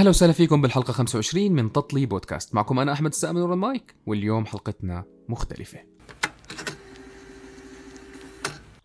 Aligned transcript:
أهلا 0.00 0.10
وسهلا 0.10 0.32
فيكم 0.32 0.62
بالحلقة 0.62 0.92
25 0.92 1.52
من 1.52 1.72
تطلي 1.72 2.06
بودكاست. 2.06 2.54
معكم 2.54 2.78
أنا 2.78 2.92
أحمد 2.92 3.10
السامي 3.10 3.40
نور 3.40 3.52
المايك 3.52 3.94
واليوم 4.06 4.46
حلقتنا 4.46 5.04
مختلفة. 5.28 5.78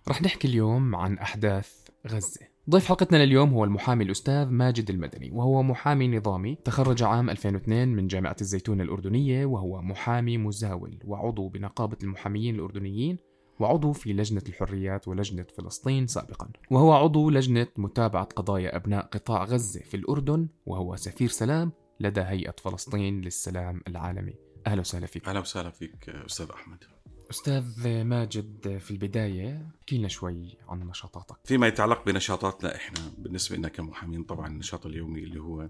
رح 0.07 0.21
نحكي 0.21 0.47
اليوم 0.47 0.95
عن 0.95 1.17
أحداث 1.17 1.73
غزة. 2.07 2.47
ضيف 2.69 2.87
حلقتنا 2.87 3.25
لليوم 3.25 3.49
هو 3.49 3.63
المحامي 3.63 4.03
الأستاذ 4.03 4.49
ماجد 4.49 4.89
المدني 4.89 5.31
وهو 5.31 5.63
محامي 5.63 6.07
نظامي 6.07 6.55
تخرج 6.55 7.03
عام 7.03 7.29
2002 7.29 7.87
من 7.87 8.07
جامعة 8.07 8.35
الزيتون 8.41 8.81
الأردنية 8.81 9.45
وهو 9.45 9.81
محامي 9.81 10.37
مزاول 10.37 10.99
وعضو 11.05 11.47
بنقابة 11.47 11.97
المحاميين 12.03 12.55
الأردنيين 12.55 13.17
وعضو 13.59 13.93
في 13.93 14.13
لجنة 14.13 14.41
الحريات 14.47 15.07
ولجنة 15.07 15.45
فلسطين 15.57 16.07
سابقا. 16.07 16.49
وهو 16.71 16.93
عضو 16.93 17.29
لجنة 17.29 17.67
متابعة 17.77 18.23
قضايا 18.23 18.75
أبناء 18.75 19.05
قطاع 19.05 19.43
غزة 19.43 19.79
في 19.79 19.97
الأردن 19.97 20.47
وهو 20.65 20.95
سفير 20.95 21.29
سلام 21.29 21.71
لدى 21.99 22.21
هيئة 22.21 22.55
فلسطين 22.63 23.21
للسلام 23.21 23.81
العالمي. 23.87 24.33
أهلا 24.67 24.81
وسهلا 24.81 25.05
فيك. 25.05 25.27
أهلا 25.27 25.39
وسهلا 25.39 25.69
فيك 25.69 26.09
أستاذ 26.09 26.49
أحمد. 26.49 26.83
أستاذ 27.31 27.87
ماجد 28.03 28.77
في 28.77 28.91
البداية 28.91 29.67
احكي 29.79 29.97
لنا 29.97 30.07
شوي 30.07 30.57
عن 30.69 30.79
نشاطاتك. 30.79 31.35
فيما 31.43 31.67
يتعلق 31.67 32.05
بنشاطاتنا 32.05 32.75
إحنا 32.75 32.99
بالنسبة 33.17 33.55
لنا 33.57 33.67
كمحامين 33.67 34.23
طبعا 34.23 34.47
النشاط 34.47 34.85
اليومي 34.85 35.19
اللي 35.19 35.41
هو 35.41 35.69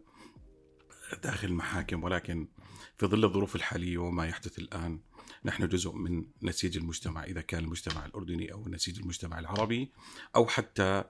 داخل 1.24 1.48
المحاكم 1.48 2.04
ولكن 2.04 2.48
في 2.98 3.06
ظل 3.06 3.26
الظروف 3.26 3.56
الحالية 3.56 3.98
وما 3.98 4.26
يحدث 4.28 4.60
الآن 4.60 5.00
نحن 5.46 5.68
جزء 5.68 5.92
من 5.92 6.26
نسيج 6.44 6.78
المجتمع 6.78 7.24
إذا 7.24 7.42
كان 7.42 7.64
المجتمع 7.64 8.06
الأردني 8.06 8.54
أو 8.54 8.70
نسيج 8.70 9.00
المجتمع 9.00 9.40
العربي 9.40 9.92
أو 10.36 10.48
حتى 10.48 11.04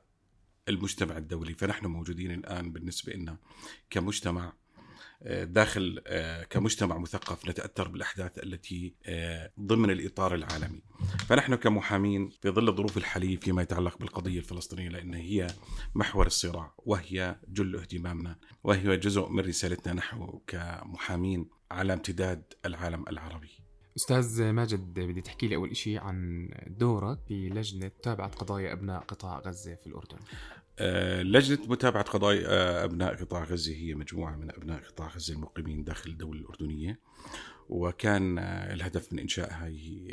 المجتمع 0.69 1.17
الدولي 1.17 1.53
فنحن 1.53 1.85
موجودين 1.85 2.31
الآن 2.31 2.71
بالنسبة 2.71 3.13
لنا 3.13 3.37
كمجتمع 3.89 4.53
آه، 5.23 5.43
داخل 5.43 6.01
آه، 6.07 6.43
كمجتمع 6.43 6.97
مثقف 6.97 7.49
نتأثر 7.49 7.87
بالأحداث 7.87 8.43
التي 8.43 8.95
آه، 9.05 9.51
ضمن 9.59 9.89
الإطار 9.91 10.35
العالمي. 10.35 10.81
فنحن 11.29 11.55
كمحامين 11.55 12.29
في 12.29 12.49
ظل 12.49 12.69
الظروف 12.69 12.97
الحالية 12.97 13.37
فيما 13.37 13.61
يتعلق 13.61 13.97
بالقضية 13.97 14.39
الفلسطينية 14.39 14.89
لأن 14.89 15.13
هي 15.13 15.47
محور 15.95 16.27
الصراع 16.27 16.73
وهي 16.77 17.39
جل 17.47 17.75
اهتمامنا 17.75 18.39
وهي 18.63 18.97
جزء 18.97 19.29
من 19.29 19.39
رسالتنا 19.39 19.93
نحن 19.93 20.39
كمحامين 20.47 21.49
على 21.71 21.93
امتداد 21.93 22.53
العالم 22.65 23.05
العربي. 23.09 23.64
أستاذ 23.97 24.43
ماجد 24.51 24.99
بدي 24.99 25.21
تحكي 25.21 25.47
لي 25.47 25.55
أول 25.55 25.75
شيء 25.75 25.99
عن 25.99 26.49
دورك 26.67 27.19
في 27.27 27.49
لجنة 27.49 27.85
متابعة 27.85 28.29
قضايا 28.29 28.73
أبناء 28.73 28.99
قطاع 29.01 29.39
غزة 29.39 29.75
في 29.75 29.87
الأردن. 29.87 30.17
آه، 30.79 31.21
لجنة 31.21 31.59
متابعة 31.67 32.03
قضايا 32.03 32.47
آه، 32.47 32.83
أبناء 32.83 33.15
قطاع 33.15 33.43
غزة 33.43 33.73
هي 33.73 33.95
مجموعة 33.95 34.35
من 34.35 34.51
أبناء 34.51 34.81
قطاع 34.81 35.07
غزة 35.07 35.33
المقيمين 35.33 35.83
داخل 35.83 36.09
الدولة 36.09 36.39
الأردنية. 36.39 36.99
وكان 37.69 38.37
آه، 38.37 38.73
الهدف 38.73 39.13
من 39.13 39.19
إنشاء 39.19 39.53
هذه 39.53 40.07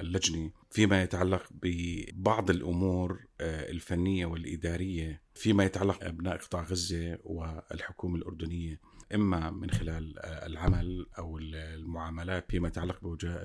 اللجنة 0.00 0.50
فيما 0.70 1.02
يتعلق 1.02 1.42
ببعض 1.62 2.50
الأمور 2.50 3.20
آه، 3.40 3.70
الفنية 3.70 4.26
والإدارية 4.26 5.22
فيما 5.34 5.64
يتعلق 5.64 6.00
بأبناء 6.00 6.36
قطاع 6.36 6.62
غزة 6.62 7.18
والحكومة 7.24 8.16
الأردنية. 8.16 8.80
إما 9.14 9.50
من 9.50 9.70
خلال 9.70 10.18
آه، 10.18 10.46
العمل 10.46 11.06
أو 11.18 11.38
المعاملات 11.38 12.50
فيما 12.50 12.68
يتعلق 12.68 12.98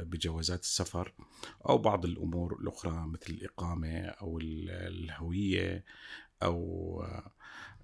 بجوازات 0.04 0.60
السفر 0.62 1.14
أو 1.70 1.78
بعض 1.78 2.06
الأمور 2.06 2.58
الأخرى 2.62 3.08
مثل 3.08 3.34
الإقامة 3.34 4.00
أو 4.00 4.40
ال- 4.40 4.70
الهوية 4.70 5.86
أو 6.44 7.04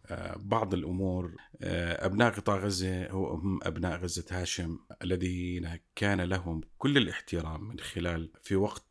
آه، 0.06 0.36
بعض 0.38 0.74
الأمور. 0.74 1.36
آه، 1.62 2.06
أبناء 2.06 2.32
قطاع 2.34 2.58
غزة 2.58 3.12
هم 3.12 3.60
أبناء 3.64 4.00
غزة 4.00 4.26
هاشم 4.32 4.80
الذين 5.02 5.80
كان 5.96 6.22
لهم 6.22 6.62
كل 6.78 6.98
الاحترام 6.98 7.64
من 7.64 7.80
خلال 7.80 8.32
في 8.42 8.56
وقت 8.56 8.84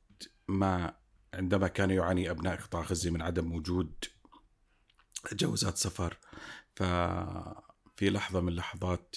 ما 0.49 0.95
عندما 1.35 1.69
كان 1.69 1.91
يعاني 1.91 2.31
أبناء 2.31 2.57
قطاع 2.57 2.83
غزة 2.83 3.11
من 3.11 3.23
عدم 3.23 3.53
وجود 3.53 3.93
جوازات 5.33 5.77
سفر. 5.77 6.19
ففي 7.99 8.11
لحظة 8.11 8.41
من 8.41 8.49
اللحظات 8.49 9.17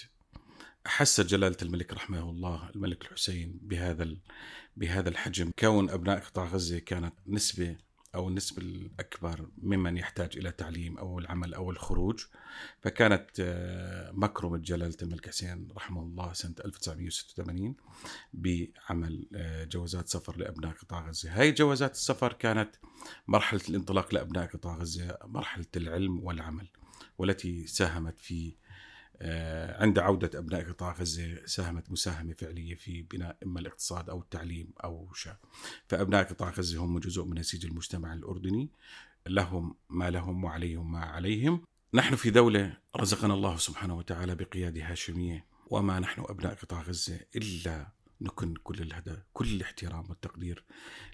حس 0.85 1.21
جلالة 1.21 1.57
الملك 1.61 1.93
رحمه 1.93 2.29
الله 2.29 2.69
الملك 2.75 3.05
الحسين 3.05 3.59
بهذا 3.61 4.15
بهذا 4.77 5.09
الحجم. 5.09 5.51
كون 5.59 5.89
أبناء 5.89 6.19
قطاع 6.19 6.45
غزة 6.45 6.79
كانت 6.79 7.13
نسبة 7.27 7.75
أو 8.15 8.27
النسبة 8.27 8.61
الأكبر 8.61 9.49
ممن 9.57 9.97
يحتاج 9.97 10.37
إلى 10.37 10.51
تعليم 10.51 10.97
أو 10.97 11.19
العمل 11.19 11.53
أو 11.53 11.71
الخروج 11.71 12.25
فكانت 12.81 13.29
آه، 13.39 14.11
مكرمة 14.11 14.57
جلالة 14.57 14.97
الملك 15.01 15.27
حسين 15.27 15.67
رحمه 15.75 16.01
الله 16.01 16.33
سنة 16.33 16.55
1986 16.65 17.75
بعمل 18.33 19.27
آه، 19.35 19.63
جوازات 19.63 20.09
سفر 20.09 20.37
لأبناء 20.37 20.71
قطاع 20.71 21.07
غزة 21.07 21.39
هاي 21.39 21.51
جوازات 21.51 21.91
السفر 21.91 22.33
كانت 22.33 22.75
مرحلة 23.27 23.61
الانطلاق 23.69 24.13
لأبناء 24.13 24.45
قطاع 24.45 24.75
غزة 24.77 25.17
مرحلة 25.25 25.65
العلم 25.75 26.19
والعمل 26.23 26.67
والتي 27.17 27.67
ساهمت 27.67 28.19
في 28.19 28.55
عند 29.79 29.99
عودة 29.99 30.39
أبناء 30.39 30.69
قطاع 30.69 30.91
غزة 30.91 31.45
ساهمت 31.45 31.91
مساهمة 31.91 32.33
فعلية 32.33 32.75
في 32.75 33.01
بناء 33.01 33.37
إما 33.43 33.59
الاقتصاد 33.59 34.09
أو 34.09 34.19
التعليم 34.19 34.73
أو 34.83 35.13
شيء. 35.13 35.35
فأبناء 35.87 36.23
قطاع 36.23 36.49
غزة 36.49 36.83
هم 36.83 36.99
جزء 36.99 37.23
من 37.23 37.39
نسيج 37.39 37.65
المجتمع 37.65 38.13
الأردني 38.13 38.69
لهم 39.27 39.75
ما 39.89 40.09
لهم 40.09 40.43
وعليهم 40.43 40.91
ما 40.91 40.99
عليهم. 40.99 41.63
نحن 41.93 42.15
في 42.15 42.29
دولة 42.29 42.77
رزقنا 42.95 43.33
الله 43.33 43.57
سبحانه 43.57 43.97
وتعالى 43.97 44.35
بقيادة 44.35 44.91
هاشمية 44.91 45.45
وما 45.67 45.99
نحن 45.99 46.21
أبناء 46.29 46.53
قطاع 46.53 46.81
غزة 46.81 47.19
إلا 47.35 47.87
نكن 48.21 48.53
كل 48.53 48.81
الهدى 48.81 49.15
كل 49.33 49.47
الاحترام 49.47 50.09
والتقدير 50.09 50.65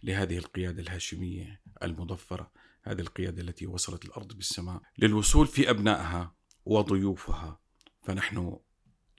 لهذه 0.04 0.38
القيادة 0.38 0.82
الهاشمية 0.82 1.62
المضفرة 1.84 2.52
هذه 2.84 3.02
القيادة 3.02 3.42
التي 3.42 3.68
وصلت 3.68 4.06
الأرض 4.06 4.34
بالسماء 4.34 4.82
للوصول 4.98 5.48
في 5.48 5.70
أبنائها 5.70 6.36
وضيوفها. 6.66 7.60
فنحن 8.08 8.58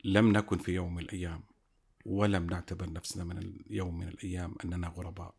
لم 0.05 0.33
نكن 0.33 0.59
في 0.59 0.73
يوم 0.73 0.95
من 0.95 1.03
الأيام 1.03 1.43
ولم 2.05 2.47
نعتبر 2.47 2.93
نفسنا 2.93 3.25
من 3.25 3.39
اليوم 3.39 3.99
من 3.99 4.09
الأيام 4.09 4.55
أننا 4.65 4.89
غرباء. 4.89 5.35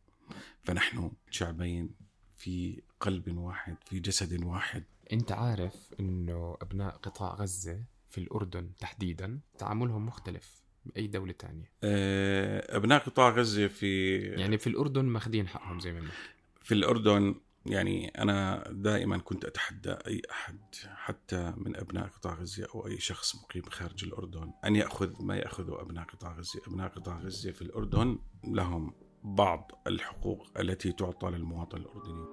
فنحن 0.63 1.11
شعبين 1.29 1.89
في 2.37 2.81
قلب 2.99 3.37
واحد 3.37 3.75
في 3.85 3.99
جسد 3.99 4.43
واحد. 4.43 4.83
أنت 5.13 5.31
عارف 5.31 5.93
أنه 5.99 6.57
أبناء 6.61 6.95
قطاع 6.95 7.33
غزة 7.33 7.83
في 8.09 8.17
الأردن 8.17 8.71
تحديدا 8.79 9.39
تعاملهم 9.57 10.05
مختلف 10.05 10.63
بأي 10.85 11.07
دولة 11.07 11.33
تانية؟ 11.33 11.71
آه، 11.83 12.77
أبناء 12.77 12.99
قطاع 12.99 13.29
غزة 13.29 13.67
في 13.67 14.17
يعني 14.17 14.57
في 14.57 14.67
الأردن 14.67 15.05
ماخذين 15.05 15.47
حقهم 15.47 15.79
زي 15.79 15.93
ما. 15.93 16.09
في 16.61 16.73
الأردن 16.73 17.35
يعني 17.65 18.07
أنا 18.07 18.63
دائما 18.71 19.17
كنت 19.17 19.45
أتحدى 19.45 19.91
أي 19.91 20.21
أحد 20.31 20.59
حتى 20.95 21.53
من 21.57 21.75
أبناء 21.75 22.07
قطاع 22.07 22.33
غزة 22.33 22.67
أو 22.75 22.87
أي 22.87 22.99
شخص 22.99 23.35
مقيم 23.35 23.63
خارج 23.63 24.03
الأردن 24.03 24.51
أن 24.65 24.75
يأخذ 24.75 25.23
ما 25.23 25.35
يأخذه 25.35 25.81
أبناء 25.81 26.05
قطاع 26.05 26.37
غزة. 26.37 26.61
أبناء 26.67 26.87
قطاع 26.87 27.19
غزة 27.19 27.51
في 27.51 27.61
الأردن 27.61 28.19
لهم 28.43 28.93
بعض 29.23 29.71
الحقوق 29.87 30.59
التي 30.59 30.91
تعطى 30.91 31.29
للمواطن 31.29 31.77
الأردني. 31.77 32.25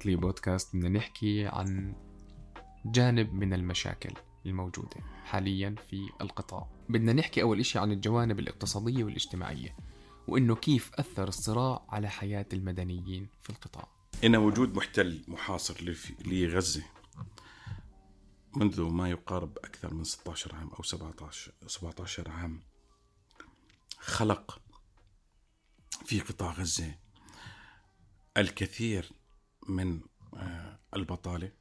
الثانية 0.00 0.16
من 0.16 0.16
تطلي 0.16 0.16
بودكاست 0.16 0.76
بدنا 0.76 0.88
نحكي 0.88 1.46
عن 1.46 1.94
جانب 2.84 3.32
من 3.34 3.52
المشاكل 3.52 4.14
الموجودة 4.46 4.96
حاليا 5.24 5.74
في 5.90 6.08
القطاع. 6.20 6.68
بدنا 6.88 7.12
نحكي 7.12 7.42
أول 7.42 7.60
إشي 7.60 7.78
عن 7.78 7.92
الجوانب 7.92 8.38
الاقتصادية 8.38 9.04
والاجتماعية 9.04 9.76
وإنه 10.28 10.56
كيف 10.56 10.90
أثر 10.94 11.28
الصراع 11.28 11.86
على 11.88 12.08
حياة 12.08 12.46
المدنيين 12.52 13.28
في 13.42 13.50
القطاع. 13.50 13.88
إن 14.24 14.36
وجود 14.36 14.74
محتل 14.74 15.24
محاصر 15.28 15.94
لغزة 16.26 16.84
منذ 18.56 18.82
ما 18.82 19.10
يقارب 19.10 19.58
أكثر 19.58 19.94
من 19.94 20.04
16 20.04 20.54
عام 20.54 20.68
أو 20.68 20.82
17 20.82 21.52
17 21.66 22.30
عام 22.30 22.62
خلق 23.98 24.60
في 26.04 26.20
قطاع 26.20 26.52
غزة 26.52 26.94
الكثير 28.36 29.19
من 29.68 30.00
آه، 30.34 30.78
البطالة. 30.96 31.52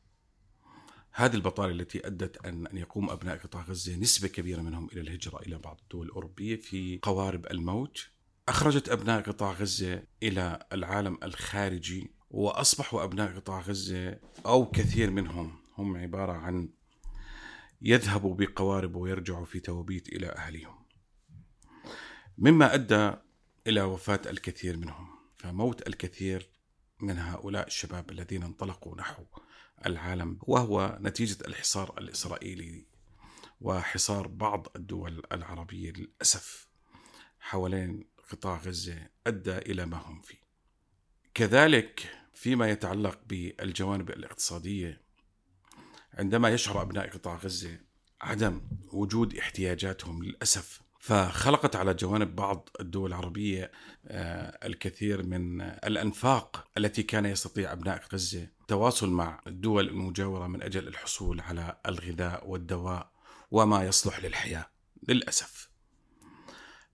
هذه 1.11 1.35
البطالة 1.35 1.71
التي 1.71 2.07
أدت 2.07 2.45
أن 2.45 2.67
أن 2.67 2.77
يقوم 2.77 3.09
أبناء 3.09 3.37
قطاع 3.37 3.61
غزة 3.61 3.95
نسبة 3.95 4.27
كبيرة 4.27 4.61
منهم 4.61 4.89
إلى 4.93 5.01
الهجرة 5.01 5.39
إلى 5.39 5.57
بعض 5.57 5.79
الدول 5.81 6.05
الأوروبية 6.05 6.55
في 6.55 6.99
قوارب 7.01 7.45
الموت. 7.51 8.09
أخرجت 8.49 8.89
أبناء 8.89 9.21
قطاع 9.21 9.51
غزة 9.51 10.03
إلى 10.23 10.67
العالم 10.73 11.17
الخارجي 11.23 12.11
وأصبحوا 12.29 13.03
أبناء 13.03 13.35
قطاع 13.35 13.59
غزة 13.59 14.19
أو 14.45 14.71
كثير 14.71 15.11
منهم 15.11 15.59
هم 15.77 15.97
عبارة 15.97 16.31
عن 16.31 16.69
يذهبوا 17.81 18.35
بقوارب 18.35 18.95
ويرجعوا 18.95 19.45
في 19.45 19.59
توابيت 19.59 20.09
إلى 20.09 20.27
أهلهم 20.27 20.75
مما 22.37 22.73
أدى 22.73 23.11
إلى 23.67 23.81
وفاة 23.81 24.21
الكثير 24.25 24.77
منهم. 24.77 25.19
فموت 25.37 25.87
الكثير 25.87 26.49
من 27.01 27.17
هؤلاء 27.19 27.67
الشباب 27.67 28.11
الذين 28.11 28.43
انطلقوا 28.43 28.97
نحو 28.97 29.23
العالم 29.85 30.39
وهو 30.41 30.97
نتيجة 31.01 31.37
الحصار 31.47 31.97
الإسرائيلي 31.97 32.85
وحصار 33.61 34.27
بعض 34.27 34.67
الدول 34.75 35.23
العربية 35.31 35.91
للأسف 35.91 36.67
حوالين 37.39 38.09
قطاع 38.31 38.57
غزة 38.57 39.09
أدى 39.27 39.57
إلى 39.57 39.85
ما 39.85 39.97
هم 39.97 40.21
فيه. 40.21 40.39
كذلك 41.33 42.19
فيما 42.33 42.69
يتعلق 42.69 43.19
بالجوانب 43.25 44.09
الاقتصادية 44.09 45.01
عندما 46.13 46.49
يشعر 46.49 46.81
أبناء 46.81 47.09
قطاع 47.09 47.35
غزة 47.35 47.79
عدم 48.21 48.61
وجود 48.93 49.35
احتياجاتهم 49.35 50.23
للأسف 50.23 50.81
فخلقت 50.99 51.75
على 51.75 51.93
جوانب 51.93 52.35
بعض 52.35 52.69
الدول 52.79 53.09
العربية 53.09 53.71
آه، 54.07 54.67
الكثير 54.67 55.23
من 55.23 55.61
الأنفاق 55.61 56.67
التي 56.77 57.03
كان 57.03 57.25
يستطيع 57.25 57.71
أبناء 57.71 58.03
غزة 58.13 58.47
التواصل 58.61 59.09
مع 59.09 59.41
الدول 59.47 59.87
المجاورة 59.87 60.47
من 60.47 60.63
أجل 60.63 60.87
الحصول 60.87 61.41
على 61.41 61.77
الغذاء 61.85 62.47
والدواء 62.47 63.11
وما 63.51 63.83
يصلح 63.83 64.19
للحياة 64.19 64.69
للأسف. 65.07 65.69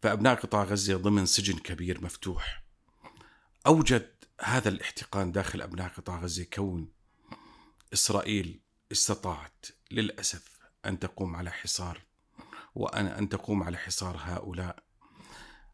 فأبناء 0.01 0.35
قطاع 0.35 0.63
غزة 0.63 0.97
ضمن 0.97 1.25
سجن 1.25 1.57
كبير 1.57 2.03
مفتوح. 2.03 2.63
أوجد 3.67 4.15
هذا 4.41 4.69
الاحتقان 4.69 5.31
داخل 5.31 5.61
أبناء 5.61 5.87
قطاع 5.87 6.19
غزة 6.19 6.43
كون 6.43 6.91
إسرائيل 7.93 8.59
استطاعت 8.91 9.65
للأسف 9.91 10.57
أن 10.85 10.99
تقوم 10.99 11.35
على 11.35 11.51
حصار 11.51 12.01
وأن 12.75 13.05
أن 13.07 13.29
تقوم 13.29 13.63
على 13.63 13.77
حصار 13.77 14.17
هؤلاء 14.19 14.83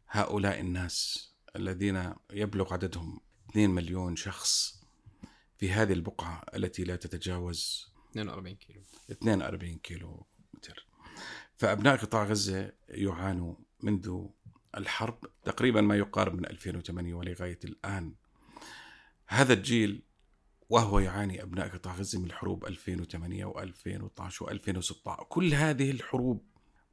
هؤلاء 0.10 0.60
الناس 0.60 1.30
الذين 1.56 2.14
يبلغ 2.34 2.74
عددهم 2.74 3.20
2 3.50 3.70
مليون 3.70 4.16
شخص 4.16 4.82
في 5.58 5.72
هذه 5.72 5.94
البقعة 5.94 6.42
التي 6.56 6.84
لا 6.84 6.96
تتجاوز 6.96 7.92
42 8.12 8.56
كيلو. 8.56 8.82
42 9.12 9.78
كيلو 9.78 10.26
متر. 10.54 10.88
فأبناء 11.58 11.98
قطاع 11.98 12.24
غزة 12.24 12.72
يعانوا 12.90 13.56
منذ 13.80 14.26
الحرب 14.78 15.26
تقريبا 15.44 15.82
ما 15.82 15.96
يقارب 15.96 16.36
من 16.36 16.46
2008 16.46 17.14
ولغاية 17.14 17.60
الآن. 17.66 18.16
هذا 19.28 19.54
الجيل 19.54 20.04
وهو 20.70 21.00
يعاني 21.00 21.44
أبناء 21.44 21.68
قطاع 21.68 21.96
غزة 21.96 22.20
من 22.20 22.26
الحروب 22.26 22.66
2008 22.66 23.46
و2012 23.46 24.32
و2016 24.32 25.24
كل 25.24 25.54
هذه 25.54 25.92
الحروب 25.92 26.51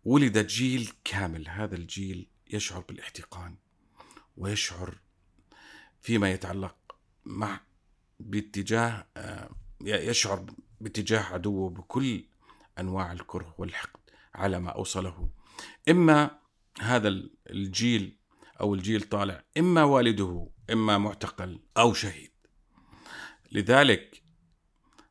ولد 0.09 0.47
جيل 0.47 0.93
كامل 1.05 1.49
هذا 1.49 1.77
الجيل 1.77 2.29
يشعر 2.51 2.81
بالاحتقان 2.81 3.57
ويشعر 4.37 4.99
فيما 6.01 6.31
يتعلق 6.33 6.77
مع 7.25 7.61
باتجاه 8.21 9.07
آه، 9.17 9.51
يشعر 9.81 10.47
باتجاه 10.81 11.23
عدوه 11.23 11.71
بكل 11.71 12.25
أنواع 12.79 13.13
الكره 13.13 13.55
والحقد 13.59 14.01
على 14.35 14.61
ما 14.61 14.71
أوصله. 14.71 15.31
إما 15.89 16.39
هذا 16.81 17.09
الجيل 17.51 18.19
أو 18.61 18.75
الجيل 18.75 19.03
طالع 19.03 19.45
إما 19.59 19.85
والده 19.85 20.51
إما 20.71 20.99
معتقل 20.99 21.61
أو 21.77 21.95
شهيد. 21.95 22.33
لذلك 23.53 24.23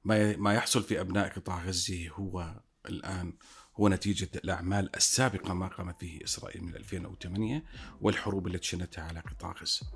ما 0.03 0.37
ما 0.37 0.53
يحصل 0.53 0.83
في 0.83 1.01
ابناء 1.01 1.29
قطاع 1.29 1.63
غزه 1.63 2.09
هو 2.09 2.61
الآن 2.89 3.37
هو 3.79 3.87
نتيجة 3.87 4.29
الأعمال 4.35 4.95
السابقة 4.95 5.53
ما 5.53 5.67
قامت 5.67 6.01
به 6.01 6.19
إسرائيل 6.23 6.63
من 6.63 6.75
2008 6.75 7.63
والحروب 8.01 8.47
التي 8.47 8.67
شنتها 8.67 9.03
على 9.03 9.19
قطاع 9.19 9.51
غزة. 9.61 9.87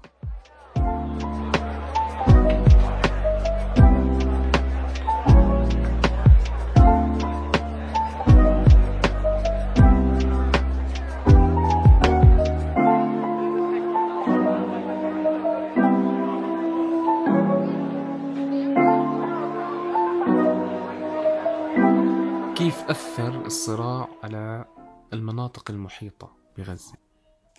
المناطق 25.13 25.71
المحيطة 25.71 26.37
بغزة؟ 26.57 26.93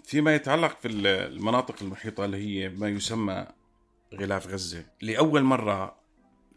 فيما 0.04 0.34
يتعلق 0.34 0.80
في 0.80 0.88
المناطق 0.88 1.82
المحيطة 1.82 2.24
اللي 2.24 2.36
هي 2.36 2.68
ما 2.68 2.88
يسمى 2.88 3.46
غلاف 4.14 4.46
غزة 4.46 4.84
لأول 5.02 5.42
مرة 5.42 6.02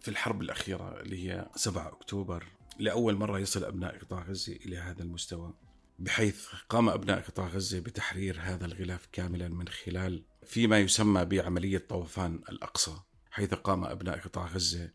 في 0.01 0.07
الحرب 0.07 0.41
الأخيرة 0.41 1.01
اللي 1.01 1.29
هي 1.29 1.49
7 1.55 1.87
أكتوبر 1.87 2.45
لأول 2.79 3.15
مرة 3.15 3.39
يصل 3.39 3.63
أبناء 3.63 3.97
قطاع 3.97 4.23
غزة 4.23 4.53
إلى 4.53 4.77
هذا 4.77 5.03
المستوى 5.03 5.53
بحيث 5.99 6.47
قام 6.69 6.89
أبناء 6.89 7.21
قطاع 7.21 7.47
غزة 7.47 7.79
بتحرير 7.79 8.37
هذا 8.41 8.65
الغلاف 8.65 9.07
كاملا 9.11 9.47
من 9.47 9.67
خلال 9.67 10.23
فيما 10.45 10.79
يسمى 10.79 11.25
بعملية 11.25 11.77
طوفان 11.77 12.41
الأقصى 12.49 12.99
حيث 13.31 13.53
قام 13.53 13.83
أبناء 13.85 14.19
قطاع 14.19 14.45
غزة 14.45 14.91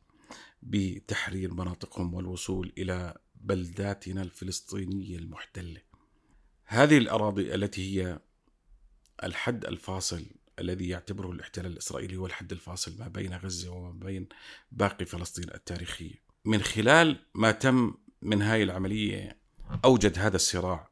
بتحرير 0.63 1.55
مناطقهم 1.55 2.15
والوصول 2.15 2.73
إلى 2.79 3.19
بلداتنا 3.35 4.23
الفلسطينية 4.23 5.19
المحتلة. 5.19 5.90
هذه 6.73 6.99
الأراضي 6.99 7.55
التي 7.55 8.03
هي 8.03 8.19
الحد 9.25 9.65
الفاصل 9.65 10.27
الذي 10.59 10.89
يعتبره 10.89 11.31
الاحتلال 11.31 11.73
الإسرائيلي 11.73 12.17
هو 12.17 12.27
الحد 12.27 12.53
الفاصل 12.53 12.99
ما 12.99 13.09
بين 13.09 13.35
غزة 13.35 13.71
وما 13.71 13.91
بين 13.91 14.29
باقي 14.73 15.05
فلسطين 15.05 15.45
التاريخية. 15.55 16.15
من 16.45 16.63
خلال 16.63 17.27
ما 17.35 17.51
تم 17.51 17.95
من 18.23 18.43
هاي 18.43 18.63
العملية 18.63 19.39
أوجد 19.85 20.19
هذا 20.19 20.37
الصراع 20.37 20.91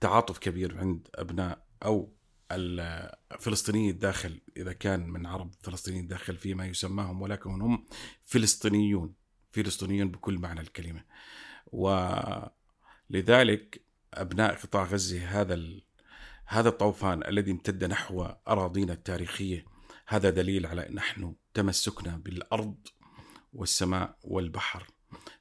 تعاطف 0.00 0.38
كبير 0.38 0.78
عند 0.78 1.08
أبناء 1.14 1.66
أو 1.84 2.12
الفلسطينيين 2.52 3.90
الداخل 3.90 4.40
إذا 4.56 4.72
كان 4.72 5.08
من 5.08 5.26
عرب 5.26 5.54
فلسطينيين 5.62 6.04
الداخل 6.04 6.36
فيما 6.36 6.66
يسماهم 6.66 7.22
ولكن 7.22 7.60
هم 7.60 7.86
فلسطينيون 8.24 9.14
فلسطينيون 9.52 10.10
بكل 10.10 10.38
معنى 10.38 10.60
الكلمة 10.60 11.04
ولذلك 11.72 13.85
أبناء 14.14 14.54
قطاع 14.54 14.84
غزة 14.84 15.40
هذا 15.40 15.60
هذا 16.46 16.68
الطوفان 16.68 17.26
الذي 17.26 17.50
امتد 17.50 17.84
نحو 17.84 18.24
أراضينا 18.48 18.92
التاريخية. 18.92 19.64
هذا 20.06 20.30
دليل 20.30 20.66
على 20.66 20.88
نحن 20.90 21.34
تمسكنا 21.54 22.16
بالأرض 22.16 22.88
والسماء 23.52 24.18
والبحر. 24.22 24.86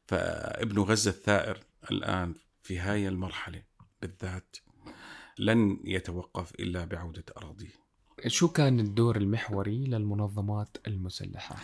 فابن 0.07 0.79
غزة 0.79 1.11
الثائر 1.11 1.59
الآن 1.91 2.35
في 2.63 2.79
هاي 2.79 3.07
المرحلة 3.07 3.63
بالذات 4.01 4.55
لن 5.39 5.79
يتوقف 5.83 6.55
إلا 6.55 6.85
بعودة 6.85 7.23
أراضيه. 7.37 7.71
شو 8.27 8.47
كان 8.47 8.79
الدور 8.79 9.17
المحوري 9.17 9.85
للمنظمات 9.85 10.77
المسلحة؟ 10.87 11.55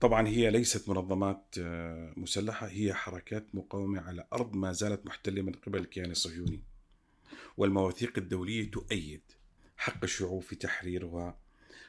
طبعا 0.00 0.28
هي 0.28 0.50
ليست 0.50 0.88
منظمات 0.88 1.54
آه، 1.58 2.14
مسلحة 2.16 2.66
هي 2.66 2.94
حركات 2.94 3.54
مقاومة 3.54 4.00
على 4.00 4.26
أرض 4.32 4.54
ما 4.56 4.72
زالت 4.72 5.06
محتلة 5.06 5.42
من 5.42 5.52
قبل 5.52 5.78
الكيان 5.78 6.10
الصهيوني. 6.10 6.62
والمواثيق 7.56 8.18
الدولية 8.18 8.70
تؤيد 8.70 9.22
حق 9.76 9.98
الشعوب 10.02 10.42
في 10.42 10.56
تحريرها 10.56 11.38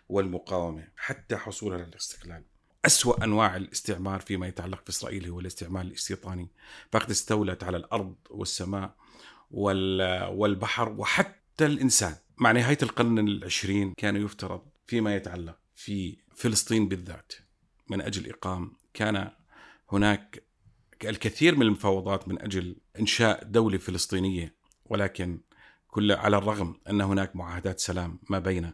والمقاومة 0.10 0.88
حتى 0.96 1.38
حصولها 1.38 1.78
على 1.78 1.88
الاستقلال 1.88 2.44
أسوأ 2.86 3.24
أنواع 3.24 3.56
الاستعمار 3.56 4.20
فيما 4.20 4.48
يتعلق 4.48 4.86
بإسرائيل 4.86 5.28
هو 5.28 5.40
الاستعمار 5.40 5.86
الاستيطاني. 5.86 6.50
فقد 6.92 7.10
استولت 7.10 7.64
على 7.64 7.78
الأرض 7.78 8.16
والسماء 8.30 8.96
والبحر 10.32 10.90
وحتى 10.90 11.66
الإنسان. 11.66 12.16
مع 12.38 12.52
نهاية 12.52 12.78
القرن 12.84 13.20
العشرين 13.20 13.94
كان 13.98 14.16
يفترض 14.16 14.62
فيما 14.88 15.16
يتعلق 15.16 15.58
في 15.76 16.18
فلسطين 16.36 16.88
بالذات. 16.88 17.34
من 17.92 18.02
أجل 18.02 18.30
إقام 18.30 18.74
كان 18.94 19.32
هناك 19.92 20.44
الكثير 21.04 21.56
من 21.56 21.62
المفاوضات 21.62 22.28
من 22.28 22.42
أجل 22.42 22.76
إنشاء 23.00 23.44
دولة 23.44 23.78
فلسطينية 23.78 24.56
ولكن 24.86 25.40
كل 25.88 26.12
على 26.12 26.38
الرغم 26.38 26.76
أن 26.90 27.02
هناك 27.02 27.36
معاهدات 27.36 27.80
سلام 27.80 28.20
ما 28.30 28.40
بين 28.40 28.74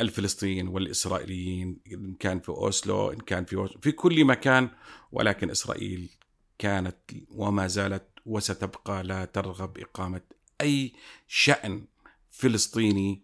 الفلسطينيين 0.00 0.68
والإسرائيليين 0.68 1.80
إن 1.92 2.14
كان 2.14 2.40
في 2.40 2.48
أوسلو 2.48 3.10
إن 3.10 3.18
كان 3.18 3.44
في 3.44 3.68
في 3.82 3.92
كل 3.92 4.24
مكان 4.24 4.70
ولكن 5.12 5.50
إسرائيل 5.50 6.10
كانت 6.58 6.96
وما 7.30 7.66
زالت 7.66 8.06
وستبقى 8.26 9.02
لا 9.04 9.24
ترغب 9.24 9.78
إقامة 9.78 10.20
أي 10.60 10.92
شأن 11.28 11.84
فلسطيني 12.30 13.22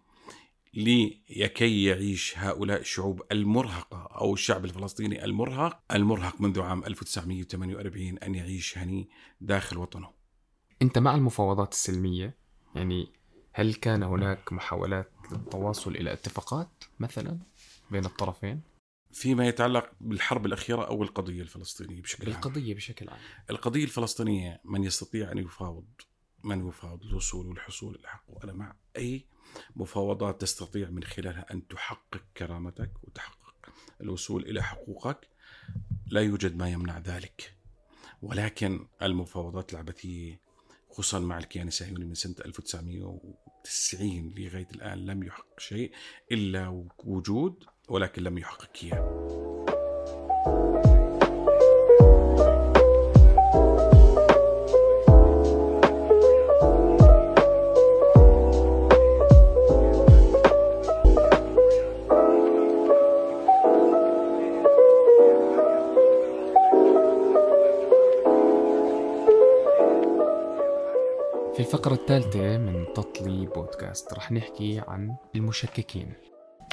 لكي 0.76 1.84
يعيش 1.84 2.38
هؤلاء 2.38 2.80
الشعوب 2.80 3.22
المرهقة 3.32 4.02
أو 4.06 4.34
الشعب 4.34 4.64
الفلسطيني 4.64 5.24
المرهق. 5.24 5.82
المرهق 5.92 6.40
منذ 6.40 6.60
عام 6.60 6.84
1948 6.84 8.18
أن 8.18 8.34
يعيش 8.34 8.78
هني 8.78 9.08
داخل 9.40 9.78
وطنه. 9.78 10.10
أنت 10.82 10.98
مع 10.98 11.14
المفاوضات 11.14 11.72
السلمية؟ 11.72 12.36
يعني 12.74 13.08
هل 13.52 13.74
كان 13.74 14.02
هناك 14.02 14.52
محاولات 14.52 15.10
للتواصل 15.32 15.96
إلى 15.96 16.12
اتفاقات 16.12 16.84
مثلا 17.00 17.38
بين 17.90 18.04
الطرفين؟ 18.04 18.60
فيما 19.12 19.48
يتعلق 19.48 19.90
بالحرب 20.00 20.46
الأخيرة 20.46 20.82
أو 20.84 21.02
القضية 21.02 21.42
الفلسطينية 21.42 22.02
بشكل 22.02 22.26
عام. 22.26 22.36
القضية 22.36 22.74
بشكل 22.74 23.08
عام. 23.08 23.18
القضية 23.50 23.84
الفلسطينية 23.84 24.60
من 24.64 24.84
يستطيع 24.84 25.32
أن 25.32 25.38
يفاوض 25.38 25.86
من 26.44 26.68
يفاوض 26.68 27.02
الوصول 27.02 27.46
والحصول 27.46 27.94
إلى 27.94 28.08
حقه. 28.08 28.44
أنا 28.44 28.52
مع 28.52 28.76
أي 28.96 29.26
مفاوضات 29.76 30.40
تستطيع 30.40 30.90
من 30.90 31.04
خلالها 31.04 31.46
أن 31.50 31.68
تحقق 31.68 32.22
كرامتك 32.36 32.90
وتحقق 33.04 33.54
الوصول 34.00 34.42
إلى 34.42 34.62
حقوقك 34.62 35.28
لا 36.06 36.20
يوجد 36.20 36.56
ما 36.56 36.70
يمنع 36.70 36.98
ذلك. 36.98 37.52
ولكن 38.22 38.86
المفاوضات 39.02 39.72
العبثية 39.72 40.40
خصوصا 40.90 41.18
مع 41.18 41.38
الكيان 41.38 41.68
الصهيوني 41.68 42.04
من 42.04 42.14
سنة 42.14 42.34
1990 42.44 44.34
لغاية 44.36 44.68
الآن 44.74 45.06
لم 45.06 45.22
يحقق 45.22 45.60
شيء 45.60 45.92
إلا 46.32 46.86
وجود 47.04 47.64
ولكن 47.88 48.22
لم 48.22 48.38
يحقق 48.38 48.70
إياه 48.82 50.95
الثالثة 72.10 72.58
من 72.58 72.86
تطلي 72.94 73.46
بودكاست. 73.46 74.12
رح 74.12 74.32
نحكي 74.32 74.82
عن 74.88 75.16
المشككين. 75.34 76.12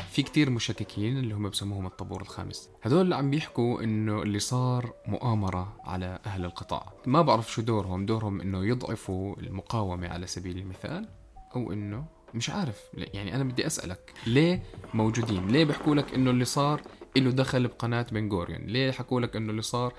في 0.09 0.23
كتير 0.23 0.49
مشككين 0.49 1.17
اللي 1.17 1.33
هم 1.33 1.49
بسموهم 1.49 1.85
الطابور 1.85 2.21
الخامس. 2.21 2.69
هدول 2.83 3.01
اللي 3.01 3.15
عم 3.15 3.29
بيحكوا 3.29 3.81
إنه 3.81 4.21
اللي 4.21 4.39
صار 4.39 4.93
مؤامرة 5.07 5.77
على 5.83 6.19
أهل 6.25 6.45
القطاع. 6.45 6.93
ما 7.05 7.21
بعرف 7.21 7.51
شو 7.51 7.61
دورهم. 7.61 8.05
دورهم 8.05 8.41
إنه 8.41 8.65
يضعفوا 8.65 9.35
المقاومة 9.39 10.07
على 10.07 10.27
سبيل 10.27 10.57
المثال 10.57 11.09
أو 11.55 11.71
إنه 11.71 12.05
مش 12.33 12.49
عارف. 12.49 12.81
يعني 12.93 13.35
أنا 13.35 13.43
بدي 13.43 13.67
أسألك 13.67 14.13
ليه 14.27 14.63
موجودين؟ 14.93 15.47
ليه 15.47 15.65
بيحكوا 15.65 15.95
لك 15.95 16.13
إنه 16.13 16.31
اللي 16.31 16.45
صار 16.45 16.81
له 17.17 17.31
دخل 17.31 17.67
بقناة 17.67 18.05
بن 18.11 18.31
غوريون؟ 18.31 18.61
ليه 18.61 18.91
حكوا 18.91 19.21
لك 19.21 19.35
إنه 19.35 19.51
اللي 19.51 19.61
صار 19.61 19.93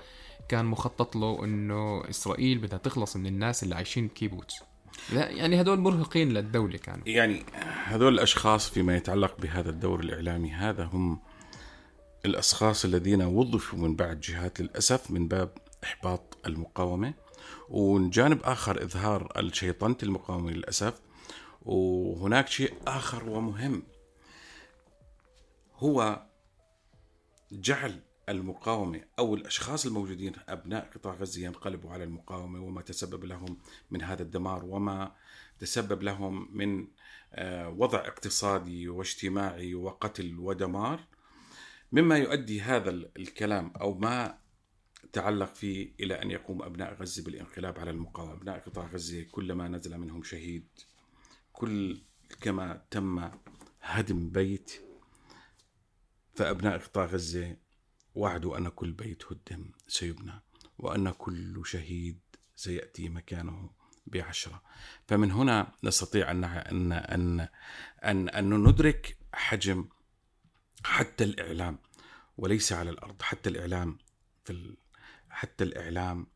كان 0.49 0.65
مخطط 0.65 1.15
له 1.15 1.43
إنه 1.43 2.09
إسرائيل 2.09 2.57
بدها 2.57 2.77
تخلص 2.77 3.15
من 3.17 3.27
الناس 3.27 3.63
اللي 3.63 3.75
عايشين 3.75 4.07
بكيبوتس 4.07 4.55
لا 5.13 5.29
يعني 5.29 5.59
هذول 5.59 5.79
مرهقين 5.79 6.33
للدولة 6.33 6.77
كانوا. 6.77 7.07
يعني 7.07 7.45
هذول 7.85 8.13
الأشخاص 8.13 8.69
فيما 8.69 8.95
يتعلق 8.95 9.41
بهذا 9.41 9.69
الدور 9.69 9.99
الإعلامي 9.99 10.51
هذا 10.51 10.83
هم 10.83 11.19
الأشخاص 12.25 12.85
الذين 12.85 13.21
وظفوا 13.21 13.79
من 13.79 13.95
بعد 13.95 14.19
جهات 14.19 14.61
للأسف 14.61 15.11
من 15.11 15.27
باب 15.27 15.57
إحباط 15.83 16.37
المقاومة 16.45 17.13
ومن 17.69 18.09
جانب 18.09 18.39
آخر 18.43 18.83
إظهار 18.83 19.33
الشيطنة 19.37 19.97
المقاومة 20.03 20.51
للأسف 20.51 20.93
وهناك 21.61 22.47
شيء 22.47 22.73
آخر 22.87 23.29
ومهم. 23.29 23.83
هو 25.75 26.25
جعل 27.51 27.99
المقاومة 28.29 29.01
أو 29.19 29.35
الأشخاص 29.35 29.85
الموجودين 29.85 30.33
أبناء 30.49 30.89
قطاع 30.95 31.13
غزة 31.13 31.45
ينقلبوا 31.45 31.91
على 31.91 32.03
المقاومة 32.03 32.59
وما 32.59 32.81
تسبب 32.81 33.23
لهم 33.23 33.57
من 33.91 34.01
هذا 34.01 34.23
الدمار 34.23 34.65
وما 34.65 35.15
تسبب 35.59 36.03
لهم 36.03 36.57
من 36.57 36.87
آه، 37.33 37.69
وضع 37.69 37.99
اقتصادي 37.99 38.89
واجتماعي 38.89 39.75
وقتل 39.75 40.39
ودمار. 40.39 40.99
مما 41.91 42.17
يؤدي 42.17 42.61
هذا 42.61 42.89
الكلام 42.89 43.73
أو 43.81 43.93
ما 43.93 44.37
تعلق 45.13 45.55
فيه 45.55 45.93
إلى 45.99 46.21
أن 46.21 46.31
يقوم 46.31 46.63
أبناء 46.63 46.93
غزة 46.93 47.23
بالانقلاب 47.23 47.79
على 47.79 47.91
المقاومة. 47.91 48.33
أبناء 48.33 48.59
قطاع 48.59 48.85
غزة 48.85 49.23
كلما 49.31 49.67
نزل 49.67 49.97
منهم 49.97 50.23
شهيد 50.23 50.67
كل 51.53 52.01
كما 52.41 52.85
تم 52.91 53.29
هدم 53.81 54.29
بيت 54.29 54.71
فأبناء 56.35 56.77
قطاع 56.77 57.05
غزة 57.05 57.57
وعدوا 58.15 58.57
أن 58.57 58.69
كل 58.69 58.91
بيت 58.91 59.23
هدم 59.25 59.71
سيبنى 59.87 60.41
وأن 60.77 61.11
كل 61.11 61.61
شهيد 61.65 62.19
سيأتي 62.55 63.09
مكانه 63.09 63.69
بعشرة. 64.05 64.61
فمن 65.07 65.31
هنا 65.31 65.71
نستطيع 65.83 66.31
أن 66.31 66.43
أن 66.43 66.91
أن 66.91 67.47
أن, 68.03 68.29
أن 68.29 68.63
ندرك 68.63 69.17
حجم 69.33 69.89
حتى 70.83 71.23
الإعلام 71.23 71.79
وليس 72.37 72.73
على 72.73 72.89
الأرض. 72.89 73.21
حتى 73.21 73.49
الإعلام 73.49 73.97
في 74.43 74.53
ال... 74.53 74.77
حتى 75.29 75.63
الإعلام 75.63 76.27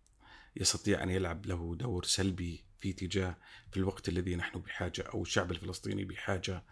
يستطيع 0.55 1.03
أن 1.03 1.09
يلعب 1.09 1.45
له 1.45 1.75
دور 1.75 2.03
سلبي 2.03 2.65
في 2.79 2.89
اتجاه 2.89 3.37
في 3.71 3.77
الوقت 3.77 4.09
الذي 4.09 4.35
نحن 4.35 4.59
بحاجة 4.59 5.01
أو 5.01 5.21
الشعب 5.21 5.51
الفلسطيني 5.51 6.05
بحاجة 6.05 6.63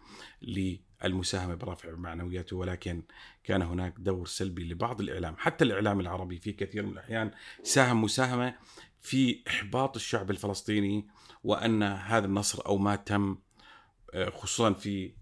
المساهمة 1.04 1.56
برفع 1.56 1.92
معنوياته 1.96 2.56
ولكن 2.56 3.04
كان 3.44 3.62
هناك 3.62 3.94
دور 3.98 4.28
سلبي 4.28 4.64
لبعض 4.64 5.02
الإعلام. 5.02 5.36
حتى 5.38 5.64
الإعلام 5.64 6.00
العربي 6.00 6.38
في 6.38 6.54
كثير 6.54 6.86
من 6.86 6.92
الأحيان 6.92 7.32
ساهم 7.64 8.02
مساهمة 8.02 8.56
في 9.02 9.44
إحباط 9.48 9.96
الشعب 9.96 10.32
الفلسطيني 10.32 11.08
وأن 11.44 11.84
هذا 11.84 12.26
النصر 12.26 12.66
أو 12.66 12.78
ما 12.78 12.96
تم 12.96 13.38
آه، 14.14 14.30
خصوصا 14.30 14.74
في 14.74 15.14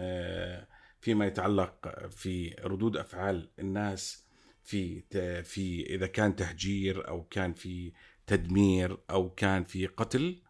آه، 0.00 0.68
فيما 1.00 1.26
يتعلق 1.26 2.08
في 2.08 2.56
ردود 2.64 2.96
أفعال 2.96 3.50
الناس 3.58 4.24
في 4.62 5.02
في 5.42 5.94
إذا 5.94 6.06
كان 6.06 6.36
تهجير 6.36 7.08
أو 7.08 7.24
كان 7.24 7.52
في 7.52 7.92
تدمير 8.26 8.98
أو 9.10 9.30
كان 9.30 9.64
في 9.64 9.86
قتل 9.86 10.42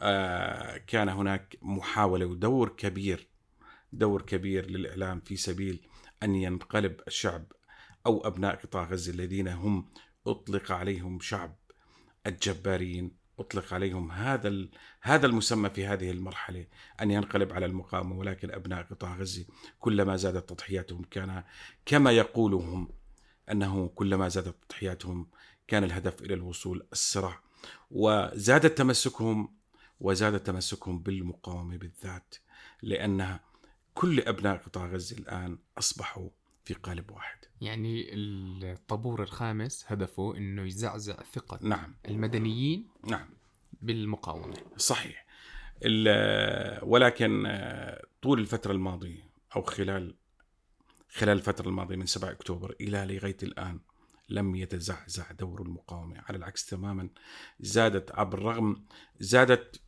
آه، 0.00 0.76
كان 0.76 1.08
هناك 1.08 1.56
محاولة 1.62 2.26
ودور 2.26 2.68
كبير 2.68 3.28
دور 3.92 4.22
كبير 4.22 4.70
للإعلام 4.70 5.20
في 5.20 5.36
سبيل 5.36 5.88
أن 6.22 6.34
ينقلب 6.34 7.00
الشعب 7.06 7.52
أو 8.06 8.26
أبناء 8.26 8.54
قطاع 8.56 8.84
غزة 8.84 9.12
الذين 9.12 9.48
هم 9.48 9.88
أطلق 10.26 10.72
عليهم 10.72 11.20
شعب 11.20 11.56
الجبارين 12.26 13.18
أطلق 13.38 13.74
عليهم 13.74 14.10
هذا 14.10 14.68
هذا 15.00 15.26
المسمى 15.26 15.70
في 15.70 15.86
هذه 15.86 16.10
المرحلة 16.10 16.66
أن 17.00 17.10
ينقلب 17.10 17.52
على 17.52 17.66
المقاومة 17.66 18.18
ولكن 18.18 18.50
أبناء 18.50 18.82
قطاع 18.82 19.16
غزة 19.16 19.44
كلما 19.78 20.16
زادت 20.16 20.48
تضحياتهم 20.48 21.02
كان 21.10 21.44
كما 21.86 22.10
يقولهم 22.12 22.88
أنه 23.50 23.88
كلما 23.88 24.28
زادت 24.28 24.54
تضحياتهم 24.68 25.26
كان 25.68 25.84
الهدف 25.84 26.22
إلى 26.22 26.34
الوصول 26.34 26.86
السرع. 26.92 27.40
وزاد 27.90 28.70
تمسكهم 28.70 29.54
وزاد 30.00 30.40
تمسكهم 30.40 30.98
بالمقاومة 30.98 31.76
بالذات 31.76 32.34
لأنها 32.82 33.47
كل 33.98 34.20
أبناء 34.20 34.56
قطاع 34.56 34.86
غزة 34.86 35.18
الآن 35.18 35.58
أصبحوا 35.78 36.28
في 36.64 36.74
قالب 36.74 37.10
واحد. 37.10 37.38
يعني 37.60 38.14
الطابور 38.14 39.22
الخامس 39.22 39.84
هدفه 39.88 40.36
أنه 40.36 40.62
يزعزع 40.62 41.16
ثقة 41.32 41.58
نعم. 41.62 41.94
المدنيين 42.08 42.88
نعم. 43.04 43.28
بالمقاومة. 43.82 44.56
صحيح. 44.76 45.26
ولكن 46.82 47.46
آه، 47.46 48.02
طول 48.22 48.40
الفترة 48.40 48.72
الماضية 48.72 49.30
أو 49.56 49.62
خلال 49.62 50.14
خلال 51.08 51.36
الفترة 51.36 51.68
الماضية 51.68 51.96
من 51.96 52.06
7 52.06 52.30
أكتوبر 52.30 52.74
إلى 52.80 53.06
لغاية 53.14 53.36
الآن 53.42 53.80
لم 54.28 54.54
يتزعزع 54.54 55.32
دور 55.32 55.62
المقاومة 55.62 56.22
على 56.28 56.38
العكس 56.38 56.66
تماما 56.66 57.08
زادت 57.60 58.14
عبر 58.14 58.38
الرغم 58.38 58.84
زادت 59.20 59.80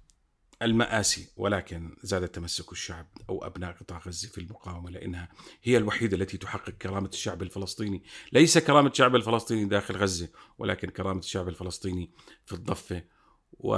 المآسي 0.62 1.29
ولكن 1.37 1.97
زاد 2.02 2.29
تمسك 2.29 2.73
الشعب 2.73 3.07
أو 3.29 3.47
أبناء 3.47 3.73
قطاع 3.73 3.99
غزة 3.99 4.29
في 4.29 4.38
المقاومة 4.38 4.90
لأنها 4.90 5.29
هي 5.62 5.76
الوحيدة 5.76 6.17
التي 6.17 6.38
تحقق 6.38 6.71
كرامة 6.71 7.09
الشعب 7.09 7.43
الفلسطيني. 7.43 8.02
ليس 8.33 8.59
كرامة 8.59 8.90
الشعب 8.90 9.17
الفلسطيني 9.17 9.64
داخل 9.64 9.97
غزة 9.97 10.29
ولكن 10.59 10.90
كرامة 10.90 11.19
الشعب 11.19 11.49
الفلسطيني 11.49 12.11
في 12.47 12.52
الضفة 12.52 13.05
و 13.52 13.75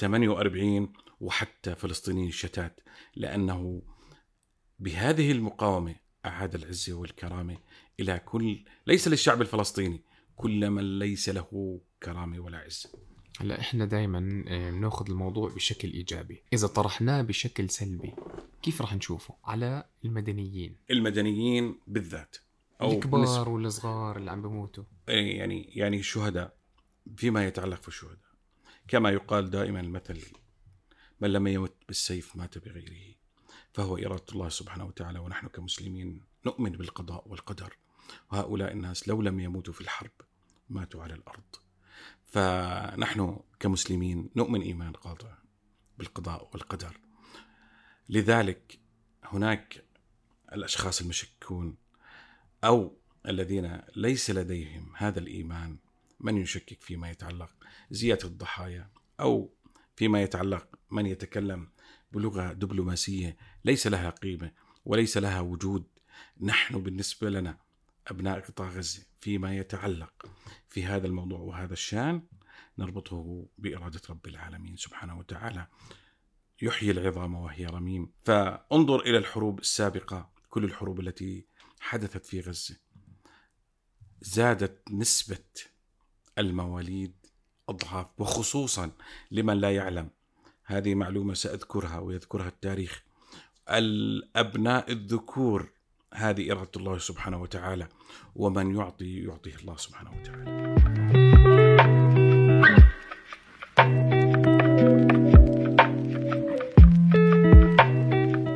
48 0.00 0.92
وحتى 1.20 1.74
فلسطينيين 1.74 2.28
الشتات 2.28 2.80
لأنه 3.16 3.82
بهذه 4.78 5.32
المقاومة 5.32 5.94
أعاد 6.26 6.54
العزة 6.54 6.92
والكرامة 6.92 7.58
إلى 8.00 8.18
كل 8.18 8.64
ليس 8.86 9.08
للشعب 9.08 9.42
الفلسطيني 9.42 10.04
كل 10.36 10.70
من 10.70 10.98
ليس 10.98 11.28
له 11.28 11.80
كرامة 12.02 12.40
ولا 12.40 12.58
عزة. 12.58 12.90
هلا 13.38 13.60
إحنا 13.60 13.84
دائما 13.84 14.20
بناخذ 14.70 15.10
الموضوع 15.10 15.50
بشكل 15.50 15.92
إيجابي، 15.92 16.42
إذا 16.52 16.66
طرحناه 16.66 17.22
بشكل 17.22 17.70
سلبي 17.70 18.14
كيف 18.62 18.82
رح 18.82 18.94
نشوفه؟ 18.94 19.34
على 19.44 19.84
المدنيين. 20.04 20.76
المدنيين 20.90 21.78
بالذات 21.86 22.36
الكبار 22.82 23.48
والصغار 23.48 24.16
اللي 24.16 24.30
عم 24.30 24.42
بموتوا. 24.42 24.84
إيه، 25.08 25.38
يعني 25.38 25.62
يعني 25.62 25.98
الشهداء 25.98 26.56
فيما 27.16 27.46
يتعلق 27.46 27.82
في 27.82 27.88
الشهداء. 27.88 28.30
كما 28.88 29.10
يقال 29.10 29.50
دائما 29.50 29.80
المثل 29.80 30.26
من 31.20 31.32
لم 31.32 31.46
يمت 31.46 31.74
بالسيف 31.88 32.36
مات 32.36 32.58
بغيره. 32.58 33.14
فهو 33.72 33.96
إرادة 33.96 34.24
الله 34.32 34.48
سبحانه 34.48 34.84
وتعالى 34.84 35.18
ونحن 35.18 35.46
كمسلمين 35.46 36.22
نؤمن 36.46 36.70
بالقضاء 36.70 37.28
والقدر. 37.28 37.76
وهؤلاء 38.32 38.72
الناس 38.72 39.08
لو 39.08 39.22
لم 39.22 39.40
يموتوا 39.40 39.74
في 39.74 39.80
الحرب 39.80 40.10
ماتوا 40.68 41.02
على 41.02 41.14
الأرض. 41.14 41.56
فنحن 42.24 43.38
كمسلمين 43.60 44.30
نؤمن 44.36 44.60
إيمان 44.62 44.92
قاطع 44.92 45.38
بالقضاء 45.98 46.50
والقدر. 46.52 47.00
لذلك 48.08 48.78
هناك 49.24 49.84
الأشخاص 50.52 51.00
المشكون 51.00 51.76
أو 52.64 52.96
الذين 53.28 53.80
ليس 53.96 54.30
لديهم 54.30 54.92
هذا 54.96 55.18
الإيمان 55.18 55.78
من 56.20 56.36
يشكك 56.36 56.82
فيما 56.82 57.10
يتعلق 57.10 57.50
زيادة 57.90 58.28
الضحايا 58.28 58.90
أو 59.20 59.54
فيما 59.96 60.22
يتعلق 60.22 60.78
من 60.90 61.06
يتكلم 61.06 61.68
بلغة 62.12 62.52
دبلوماسية 62.52 63.36
ليس 63.64 63.86
لها 63.86 64.10
قيمة 64.10 64.52
وليس 64.84 65.16
لها 65.16 65.40
وجود. 65.40 65.84
نحن 66.40 66.82
بالنسبة 66.82 67.30
لنا 67.30 67.58
أبناء 68.06 68.40
قطاع 68.40 68.68
غزة 68.68 69.02
فيما 69.20 69.56
يتعلق 69.56 70.26
في 70.68 70.84
هذا 70.84 71.06
الموضوع 71.06 71.38
وهذا 71.38 71.72
الشأن 71.72 72.22
نربطه 72.78 73.46
بإرادة 73.58 74.00
رب 74.10 74.26
العالمين 74.26 74.76
سبحانه 74.76 75.18
وتعالى. 75.18 75.66
يحيي 76.62 76.90
العظام 76.90 77.34
وهي 77.34 77.66
رميم. 77.66 78.12
فانظر 78.24 79.00
إلى 79.00 79.18
الحروب 79.18 79.58
السابقة 79.58 80.30
كل 80.50 80.64
الحروب 80.64 81.00
التي 81.00 81.46
حدثت 81.80 82.26
في 82.26 82.40
غزة. 82.40 82.76
زادت 84.20 84.90
نسبة 84.90 85.44
المواليد 86.38 87.14
أضعاف 87.68 88.06
وخصوصا 88.18 88.90
لمن 89.30 89.60
لا 89.60 89.74
يعلم. 89.74 90.10
هذه 90.64 90.94
معلومة 90.94 91.34
سأذكرها 91.34 91.98
ويذكرها 91.98 92.48
التاريخ. 92.48 93.02
الأبناء 93.68 94.92
الذكور 94.92 95.72
هذه 96.14 96.52
إرادة 96.52 96.70
الله 96.76 96.98
سبحانه 96.98 97.42
وتعالى 97.42 97.86
ومن 98.36 98.76
يعطي 98.76 99.18
يعطيه 99.18 99.54
الله 99.62 99.76
سبحانه 99.76 100.10
وتعالى. 100.20 100.50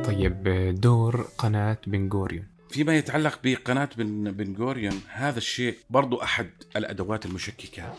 طيب 0.03 0.43
دور 0.81 1.27
قناة 1.37 1.77
بنغوريون. 1.87 2.47
فيما 2.69 2.97
يتعلق 2.97 3.39
بقناة 3.43 3.89
بن 3.97 4.31
بنغوريون 4.31 5.01
هذا 5.07 5.37
الشيء 5.37 5.77
برضو 5.89 6.21
أحد 6.21 6.49
الأدوات 6.75 7.25
المشككة 7.25 7.93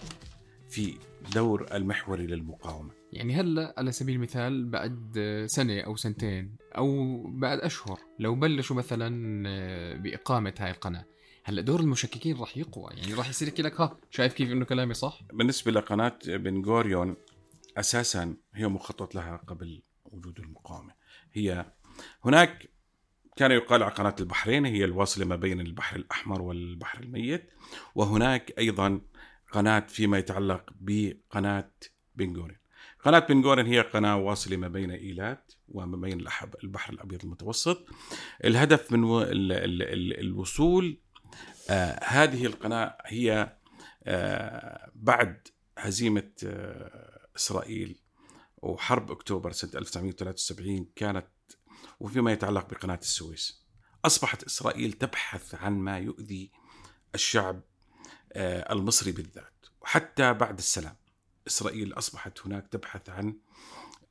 في 0.68 0.94
دور 1.34 1.66
المحوري 1.74 2.26
للمقاومة. 2.26 2.90
يعني 3.12 3.34
هلا 3.34 3.74
على 3.78 3.92
سبيل 3.92 4.16
المثال 4.16 4.68
بعد 4.68 5.18
سنة 5.46 5.80
أو 5.80 5.96
سنتين 5.96 6.56
أو 6.76 7.22
بعد 7.26 7.58
أشهر. 7.58 7.98
لو 8.18 8.34
بلشوا 8.34 8.76
مثلا 8.76 9.08
بإقامة 9.98 10.54
هاي 10.58 10.70
القناة 10.70 11.04
هلأ 11.44 11.62
دور 11.62 11.80
المشككين 11.80 12.36
راح 12.36 12.56
يقوى. 12.56 12.92
يعني 12.94 13.14
راح 13.14 13.28
يصير 13.28 13.48
يحكي 13.48 13.62
لك 13.62 13.80
ها 13.80 13.98
شايف 14.10 14.32
كيف 14.32 14.52
إنه 14.52 14.64
كلامي 14.64 14.94
صح؟ 14.94 15.20
بالنسبة 15.32 15.72
لقناة 15.72 16.18
بنغوريون 16.26 17.16
أساسا 17.76 18.36
هي 18.54 18.68
مخطط 18.68 19.14
لها 19.14 19.36
قبل 19.36 19.82
وجود 20.04 20.38
المقاومة. 20.38 20.94
هي 21.32 21.72
هناك 22.24 22.68
كان 23.36 23.50
يقال 23.50 23.82
على 23.82 23.92
قناة 23.92 24.14
البحرين 24.20 24.66
هي 24.66 24.84
الواصلة 24.84 25.24
ما 25.24 25.36
بين 25.36 25.60
البحر 25.60 25.96
الأحمر 25.96 26.42
والبحر 26.42 27.02
الميت. 27.02 27.50
وهناك 27.94 28.58
أيضا 28.58 29.00
قناة 29.52 29.80
فيما 29.80 30.18
يتعلق 30.18 30.70
بقناة 30.80 31.72
بنغوريون 32.14 32.58
قناة 33.06 33.18
بنغورن 33.18 33.66
هي 33.66 33.80
قناة 33.80 34.16
واصلة 34.16 34.56
ما 34.56 34.68
بين 34.68 34.90
إيلات 34.90 35.52
وما 35.68 35.96
بين 35.96 36.26
البحر 36.64 36.92
الأبيض 36.92 37.24
المتوسط. 37.24 37.86
الهدف 38.44 38.92
من 38.92 39.22
الوصول 40.20 41.00
آه 41.70 42.04
هذه 42.04 42.46
القناة 42.46 42.98
هي 43.06 43.56
آه 44.04 44.90
بعد 44.94 45.48
هزيمة 45.78 46.30
آه 46.44 47.28
إسرائيل 47.36 48.00
وحرب 48.56 49.10
أكتوبر 49.10 49.52
سنة 49.52 49.70
1973 49.74 50.86
كانت 50.96 51.26
وفيما 52.00 52.32
يتعلق 52.32 52.68
بقناة 52.70 52.98
السويس. 53.02 53.66
أصبحت 54.04 54.44
إسرائيل 54.44 54.92
تبحث 54.92 55.54
عن 55.54 55.78
ما 55.78 55.98
يؤذي 55.98 56.50
الشعب 57.14 57.62
المصري 58.36 59.12
بالذات 59.12 59.66
وحتى 59.80 60.32
بعد 60.32 60.58
السلام. 60.58 60.96
إسرائيل 61.46 61.92
أصبحت 61.92 62.40
هناك 62.46 62.66
تبحث 62.66 63.10
عن 63.10 63.34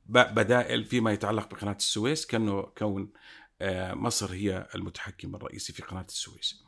بدائل 0.08 0.84
فيما 0.84 1.12
يتعلق 1.12 1.50
بقناة 1.50 1.76
السويس 1.76 2.26
كأنه 2.26 2.62
كون 2.62 3.12
آه، 3.60 3.94
مصر 3.94 4.32
هي 4.32 4.68
المتحكم 4.74 5.34
الرئيسي 5.34 5.72
في 5.72 5.82
قناة 5.82 6.06
السويس. 6.08 6.62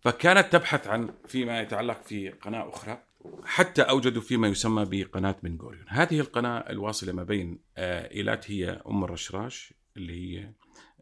فكانت 0.00 0.52
تبحث 0.52 0.86
عن 0.86 1.14
فيما 1.26 1.60
يتعلق 1.60 2.02
في 2.02 2.28
قناة 2.28 2.68
أخرى 2.68 3.02
حتى 3.44 3.82
أوجدوا 3.82 4.22
فيما 4.22 4.48
يسمى 4.48 4.84
بقناة 4.84 5.36
بن 5.42 5.58
غوريون 5.62 5.84
هذه 5.88 6.20
القناة 6.20 6.58
الواصلة 6.58 7.12
ما 7.12 7.22
بين 7.22 7.58
آه، 7.76 8.10
إيلات 8.14 8.50
هي 8.50 8.82
أم 8.88 9.04
الرشراش 9.04 9.74
اللي 9.96 10.12
هي 10.12 10.52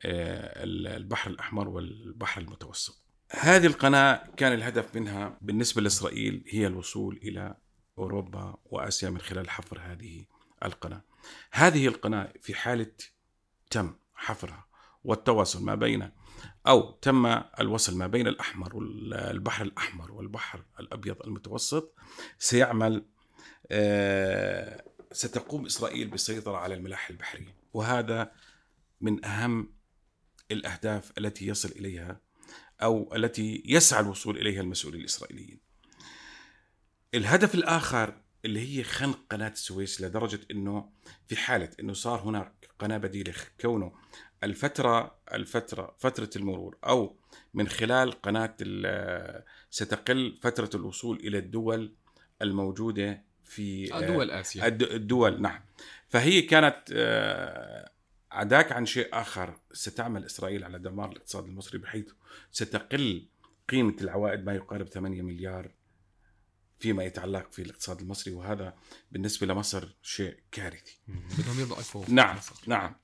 آه، 0.05 0.65
البحر 0.97 1.31
الأحمر 1.31 1.69
والبحر 1.69 2.41
المتوسط. 2.41 3.07
هذه 3.31 3.67
القناة 3.67 4.23
كان 4.37 4.53
الهدف 4.53 4.97
منها 4.97 5.39
بالنسبة 5.41 5.83
لإسرائيل 5.83 6.45
هي 6.49 6.67
الوصول 6.67 7.21
إلى 7.23 7.55
أوروبا 7.99 8.57
وآسيا 8.65 9.11
من 9.11 9.19
خلال 9.19 9.51
حفر 9.51 9.81
هذه 9.81 10.25
القناة. 10.65 11.03
هذه 11.53 11.87
القناة 11.89 12.33
في 12.43 12.55
حالة 12.55 12.93
تم 13.71 13.95
حفرها 14.15 14.67
والتواصل 15.05 15.65
ما 15.65 15.75
بين 15.75 16.11
أو 16.67 16.91
تم 16.91 17.27
الوصل 17.61 17.99
ما 17.99 18.07
بين 18.07 18.27
الأحمر 18.27 18.77
والبحر 18.77 19.65
الأحمر 19.65 20.13
والبحر 20.13 20.65
الأبيض 20.81 21.23
المتوسط 21.23 21.95
سيعمل 22.39 23.07
آه، 23.71 24.85
ستقوم 25.13 25.67
إسرائيل 25.67 26.09
بالسيطرة 26.09 26.57
على 26.57 26.75
الملاحة 26.75 27.11
البحرية 27.11 27.57
وهذا 27.73 28.33
من 29.01 29.25
أهم 29.25 29.73
الأهداف 30.51 31.13
التي 31.19 31.47
يصل 31.47 31.69
إليها 31.69 32.21
أو 32.83 33.15
التي 33.15 33.63
يسعى 33.67 34.01
الوصول 34.01 34.39
إليها 34.39 34.61
المسؤولين 34.61 35.01
الإسرائيليين. 35.01 35.61
الهدف 37.17 37.55
الآخر 37.55 38.15
اللي 38.45 38.79
هي 38.79 38.85
خنق 38.85 39.19
قناة 39.31 39.49
السويس 39.49 40.01
لدرجة 40.01 40.41
أنه 40.51 40.91
في 41.27 41.37
حالة 41.37 41.71
أنه 41.81 41.93
صار 41.93 42.21
هناك 42.21 42.69
قناة 42.79 42.99
بديلة 42.99 43.35
كونه 43.61 43.93
الفترة 44.43 45.19
الفترة 45.33 45.97
فترة 45.99 46.31
المرور 46.37 46.77
أو 46.85 47.17
من 47.55 47.69
خلال 47.69 48.13
قناة 48.13 48.57
ستقل 49.71 50.39
فترة 50.43 50.71
الوصول 50.75 51.17
إلى 51.17 51.39
الدول 51.39 51.95
الموجودة 52.43 53.23
في 53.45 53.95
آه، 53.95 54.01
دول 54.01 54.31
آسيا. 54.31 54.67
الدول 54.69 55.43
نعم. 55.43 55.61
فهي 56.09 56.43
كانت 56.43 56.83
آه، 56.93 57.91
عداك 58.33 58.73
عن 58.73 58.87
شيء 58.87 59.09
آخر 59.13 59.61
ستعمل 59.73 60.25
إسرائيل 60.25 60.65
على 60.65 60.79
دمار 60.79 61.13
الاقتصاد 61.13 61.45
المصري 61.45 61.79
بحيث 61.79 62.09
ستقل 62.51 63.27
قيمة 63.69 63.97
العوائد 64.01 64.45
ما 64.45 64.55
يقارب 64.55 64.87
8 64.87 65.23
مليار 65.23 65.76
فيما 66.79 67.05
يتعلق 67.05 67.53
في 67.53 67.63
الاقتصاد 67.63 68.01
المصري 68.01 68.35
وهذا 68.35 68.75
بالنسبة 69.13 69.47
لمصر 69.47 69.97
شيء 70.03 70.41
كارثي. 70.53 70.99
بدهم 71.39 71.61
يضعفوا 71.61 72.05
نعم 72.09 72.37
مصر. 72.37 72.55
نعم. 72.67 72.97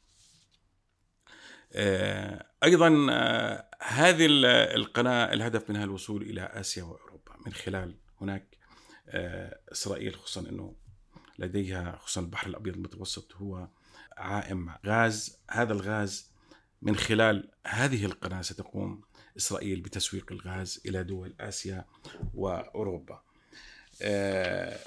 آه، 1.72 2.46
أيضا 2.64 3.06
آه، 3.10 3.68
هذه 3.82 4.26
القناة 4.74 5.32
الهدف 5.32 5.70
منها 5.70 5.84
الوصول 5.84 6.22
إلى 6.22 6.40
آسيا 6.40 6.82
وأوروبا. 6.82 7.32
من 7.46 7.52
خلال 7.52 7.96
هناك 8.20 8.56
آه، 9.08 9.60
إسرائيل 9.72 10.14
خصوصا 10.14 10.48
أنه 10.48 10.74
لديها 11.38 11.96
خصوصا 11.96 12.20
البحر 12.20 12.46
الأبيض 12.46 12.74
المتوسط 12.74 13.36
هو 13.36 13.68
عائم 14.16 14.74
غاز. 14.86 15.38
هذا 15.50 15.72
الغاز 15.72 16.32
من 16.82 16.96
خلال 16.96 17.50
هذه 17.66 18.04
القناة 18.04 18.42
ستقوم 18.42 19.00
إسرائيل 19.36 19.80
بتسويق 19.80 20.32
الغاز 20.32 20.82
إلى 20.86 21.04
دول 21.04 21.34
آسيا 21.40 21.84
وأوروبا. 22.34 23.22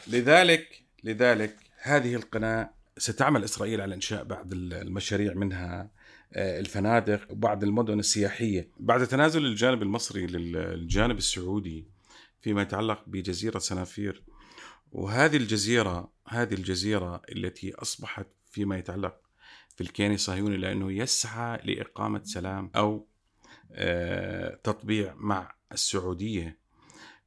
لذلك 0.08 0.82
لذلك 1.04 1.56
هذه 1.82 2.16
القناة 2.16 2.70
ستعمل 2.98 3.44
إسرائيل 3.44 3.82
على 3.82 3.96
إنشاء 3.96 4.24
بعض 4.24 4.54
المشاريع 4.54 5.34
منها 5.34 5.90
آه، 6.34 6.60
الفنادق 6.60 7.32
وبعض 7.32 7.64
المدن 7.64 8.00
السياحية. 8.00 8.70
بعد 8.80 9.08
تنازل 9.08 9.46
الجانب 9.46 9.82
المصري 9.82 10.28
للجانب 10.28 11.18
السعودي 11.18 11.88
فيما 12.42 12.62
يتعلق 12.62 13.04
بجزيرة 13.08 13.60
سنافير 13.60 14.24
وهذه 14.92 15.38
الجزيرة 15.38 16.12
هذه 16.28 16.54
الجزيرة 16.54 17.22
التي 17.36 17.74
أصبحت 17.74 18.28
فيما 18.52 18.78
يتعلق 18.78 19.16
في 19.76 19.82
الكيان 19.82 20.14
الصهيوني 20.14 20.58
لأنه 20.58 20.92
يسعى 20.92 21.60
لإقامة 21.64 22.22
سلام 22.24 22.72
أو 22.76 23.08
آه، 23.72 24.60
تطبيع 24.64 25.14
مع 25.18 25.56
السعودية. 25.72 26.58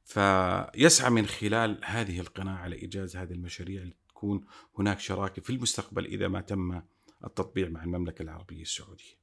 فيسعى 0.09 1.09
من 1.09 1.25
خلال 1.25 1.79
هذه 1.83 2.19
القناة 2.19 2.55
على 2.55 2.75
إيجاز 2.75 3.17
هذه 3.17 3.31
المشاريع 3.31 3.83
لتكون 3.83 4.45
هناك 4.77 4.99
شراكة 4.99 5.41
في 5.41 5.49
المستقبل 5.49 6.05
إذا 6.05 6.27
ما 6.27 6.41
تم 6.41 6.81
التطبيع 7.25 7.69
مع 7.69 7.83
المملكة 7.83 8.21
العربية 8.23 8.61
السعودية. 8.61 9.19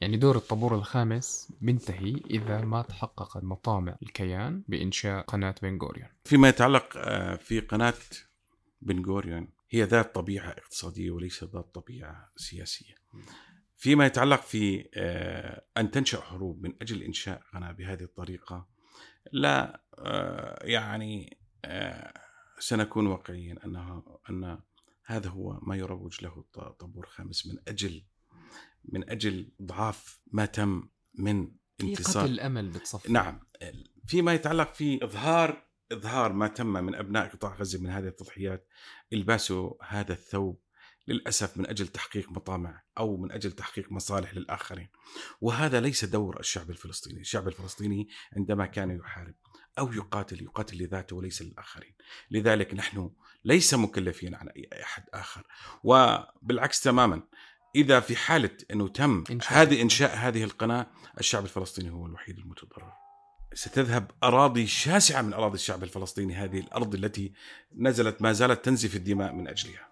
يعني 0.00 0.16
دور 0.16 0.36
الطابور 0.36 0.74
الخامس 0.74 1.52
بينتهي 1.60 2.20
إذا 2.30 2.60
ما 2.60 2.82
تحققت 2.82 3.44
مطامع 3.44 3.96
الكيان 4.02 4.62
بإنشاء 4.68 5.22
قناة 5.24 5.54
بنغوريون 5.62 6.08
فيما 6.24 6.48
يتعلق 6.48 6.88
آه، 6.96 7.36
في 7.36 7.60
قناة 7.60 7.94
بنغوريون 8.82 9.48
هي 9.70 9.82
ذات 9.82 10.14
طبيعة 10.14 10.50
اقتصادية 10.50 11.10
وليس 11.10 11.44
ذات 11.44 11.74
طبيعة 11.74 12.32
سياسية. 12.36 12.94
فيما 13.76 14.06
يتعلق 14.06 14.42
في 14.42 14.88
آه، 14.94 15.64
أن 15.76 15.90
تنشأ 15.90 16.20
حروب 16.20 16.62
من 16.62 16.74
أجل 16.82 17.02
إنشاء 17.02 17.42
قناة 17.54 17.72
بهذه 17.72 18.02
الطريقة 18.02 18.79
لا 19.32 19.84
آه، 19.98 20.66
يعني 20.66 21.38
سنكون 22.58 23.06
واقعيين 23.06 23.58
أنه 23.58 24.02
أن 24.30 24.58
هذا 25.04 25.28
هو 25.28 25.58
ما 25.62 25.76
يروج 25.76 26.24
له 26.24 26.44
الطابور 26.56 27.04
الخامس 27.04 27.46
من 27.46 27.56
أجل 27.68 28.04
من 28.84 29.10
أجل 29.10 29.52
ضعاف 29.62 30.20
ما 30.26 30.46
تم 30.46 30.88
من 31.14 31.52
انتصار 31.82 32.22
قتل 32.22 32.32
الأمل 32.32 32.68
بتصفي 32.68 33.12
نعم. 33.12 33.40
فيما 34.06 34.34
يتعلق 34.34 34.74
في 34.74 35.04
إظهار 35.04 35.66
إظهار 35.92 36.32
ما 36.32 36.48
تم 36.48 36.66
من 36.66 36.94
أبناء 36.94 37.28
قطاع 37.28 37.54
غزة 37.54 37.80
من 37.80 37.90
هذه 37.90 38.06
التضحيات 38.06 38.68
الباسوا 39.12 39.74
هذا 39.84 40.12
الثوب 40.12 40.60
للأسف 41.08 41.56
من 41.56 41.66
أجل 41.66 41.88
تحقيق 41.88 42.32
مطامع 42.32 42.82
أو 42.98 43.16
من 43.16 43.32
أجل 43.32 43.52
تحقيق 43.52 43.92
مصالح 43.92 44.34
للآخرين. 44.34 44.88
وهذا 45.40 45.80
ليس 45.80 46.04
دور 46.04 46.40
الشعب 46.40 46.70
الفلسطيني. 46.70 47.20
الشعب 47.20 47.48
الفلسطيني 47.48 48.08
عندما 48.36 48.66
كان 48.66 48.90
يحارب 48.90 49.34
أو 49.78 49.92
يقاتل 49.92 50.42
يقاتل 50.42 50.82
لذاته 50.82 51.16
وليس 51.16 51.42
للآخرين. 51.42 51.94
لذلك 52.30 52.74
نحن 52.74 53.10
ليس 53.44 53.74
مكلفين 53.74 54.34
عن 54.34 54.48
أي 54.48 54.68
أحد 54.82 55.04
آخر. 55.14 55.42
وبالعكس 55.84 56.80
تماما 56.80 57.22
إذا 57.74 58.00
في 58.00 58.16
حالة 58.16 58.50
إنه 58.70 58.88
تم 58.88 59.24
إنشاء. 59.30 59.52
هذه 59.52 59.82
إنشاء 59.82 60.16
هذه 60.16 60.44
القناة 60.44 60.86
الشعب 61.20 61.44
الفلسطيني 61.44 61.90
هو 61.90 62.06
الوحيد 62.06 62.38
المتضرر. 62.38 62.92
ستذهب 63.54 64.10
أراضي 64.22 64.66
شاسعة 64.66 65.22
من 65.22 65.32
أراضي 65.32 65.54
الشعب 65.54 65.82
الفلسطيني 65.82 66.34
هذه 66.34 66.60
الأرض 66.60 66.94
التي 66.94 67.32
نزلت 67.76 68.22
ما 68.22 68.32
زالت 68.32 68.64
تنزف 68.64 68.96
الدماء 68.96 69.32
من 69.32 69.48
أجلها. 69.48 69.89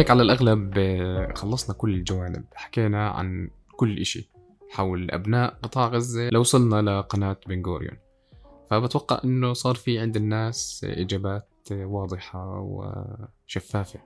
هيك 0.00 0.10
على 0.10 0.22
الأغلب 0.22 0.78
آه، 0.78 1.32
خلصنا 1.34 1.76
كل 1.76 1.94
الجوانب. 1.94 2.44
حكينا 2.54 3.08
عن 3.08 3.50
كل 3.76 3.98
إشي 3.98 4.30
حول 4.70 5.10
أبناء 5.10 5.58
قطاع 5.62 5.86
غزة 5.86 6.28
لو 6.28 6.40
وصلنا 6.40 6.82
لقناة 6.82 7.36
بنغوريون. 7.46 7.98
فبتوقع 8.70 9.20
أنه 9.24 9.52
صار 9.52 9.74
في 9.74 9.98
عند 9.98 10.16
الناس 10.16 10.86
إجابات 10.88 11.48
واضحة 11.70 12.60
وشفافة. 12.60 14.00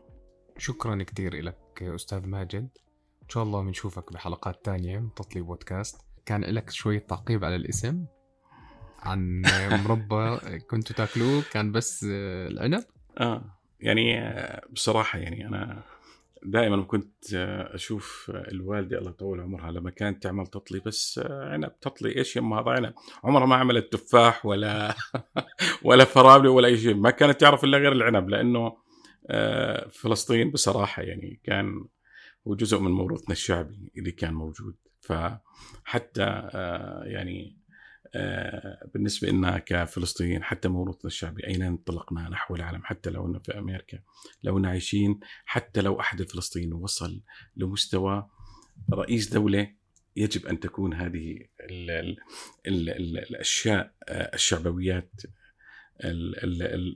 شكرا 0.59 1.02
كتير 1.02 1.42
لك 1.42 1.83
أستاذ 1.83 2.26
ماجد. 2.26 2.68
إن 3.22 3.28
شاء 3.28 3.42
الله 3.42 3.62
بنشوفك 3.62 4.12
بحلقات 4.12 4.64
تانية 4.64 4.98
من 4.98 5.14
تطلي 5.14 5.42
بودكاست. 5.42 6.00
كان 6.26 6.44
لك 6.44 6.70
شوية 6.70 6.98
تعقيب 6.98 7.44
على 7.44 7.57
الاسم 7.57 8.04
عن 8.98 9.42
مربى 9.87 10.59
كنتوا 10.59 10.96
تاكلوه 10.96 11.42
كان 11.52 11.72
بس 11.72 12.07
العنب. 12.09 12.85
آه. 13.20 13.53
يعني 13.80 14.32
بصراحة 14.72 15.18
يعني 15.18 15.46
أنا 15.46 15.82
دائما 16.42 16.82
كنت 16.82 17.34
أشوف 17.74 18.32
الوالدة 18.34 18.98
الله 18.98 19.10
يطول 19.10 19.40
عمرها 19.40 19.70
لما 19.70 19.90
كانت 19.90 20.22
تعمل 20.22 20.46
تطلي 20.46 20.80
بس 20.87 21.20
عنب 21.24 21.80
تطلي 21.80 22.16
إيش 22.16 22.37
يما 22.37 22.60
هذا 22.60 22.70
عنب؟ 22.70 22.94
عمرها 23.24 23.46
ما 23.46 23.56
عملت 23.56 23.92
تفاح 23.92 24.46
ولا 24.46 24.94
ولا 25.84 26.04
فراوله 26.04 26.50
ولا 26.50 26.68
أي 26.68 26.78
شيء 26.78 26.94
ما 26.94 27.10
كانت 27.10 27.40
تعرف 27.40 27.64
إلا 27.64 27.78
غير 27.78 27.92
العنب 27.92 28.28
لأنه 28.28 28.76
آه، 29.30 29.88
فلسطين 29.88 30.50
بصراحة 30.50 31.02
يعني 31.02 31.40
كان 31.44 31.84
هو 32.48 32.54
جزء 32.54 32.78
من 32.78 32.90
موروثنا 32.90 33.32
الشعبي 33.32 33.92
اللي 33.98 34.12
كان 34.12 34.34
موجود. 34.34 34.76
فحتى 35.00 36.22
آه، 36.22 37.02
يعني 37.04 37.56
آه، 38.14 38.90
بالنسبة 38.94 39.29
لنا 39.29 39.59
كفلسطينيين 39.59 40.42
حتى 40.42 40.68
موروثنا 40.68 41.07
الشعبي 41.07 41.46
أين 41.46 41.62
انطلقنا 41.62 42.29
نحو 42.29 42.55
العالم؟ 42.55 42.81
حتى 42.85 43.11
لو 43.11 43.27
أننا 43.27 43.38
في 43.38 43.59
أمريكا 43.59 43.98
لو 44.42 44.59
أننا 44.59 44.68
عايشين 44.68 45.20
حتى 45.44 45.81
لو 45.81 46.00
أحد 46.00 46.20
الفلسطينيين 46.20 46.72
وصل 46.72 47.22
لمستوى 47.57 48.29
رئيس 48.92 49.33
دولة 49.33 49.70
يجب 50.16 50.46
أن 50.46 50.61
تكون 50.61 50.94
هذه 50.94 51.38
ال 51.61 51.90
ال 51.90 52.16
ال 52.66 52.90
ال 52.90 53.18
الأشياء 53.18 53.94
آه، 54.09 54.35
الشعبويات 54.35 55.12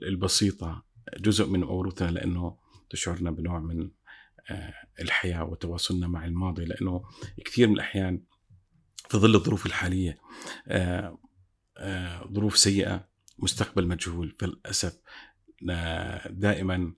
البسيطة 0.07 0.83
جزء 1.19 1.45
من 1.45 1.59
موروثنا 1.59 2.11
لأنه 2.11 2.57
تشعرنا 2.89 3.31
بنوع 3.31 3.59
من 3.59 3.89
آه، 4.49 4.73
الحياة 4.99 5.43
وتواصلنا 5.43 6.07
مع 6.07 6.25
الماضي 6.25 6.65
لأنه 6.65 7.03
كثير 7.45 7.67
من 7.67 7.73
الأحيان 7.73 8.21
في 9.09 9.17
ظل 9.17 9.35
الظروف 9.35 9.65
الحالية 9.65 10.17
آه، 10.67 11.17
آه، 11.77 12.29
ظروف 12.33 12.57
سيئة 12.57 13.07
مستقبل 13.39 13.87
مجهول. 13.87 14.35
فللأسف 14.39 14.99
آه، 15.69 16.27
دائما 16.29 16.93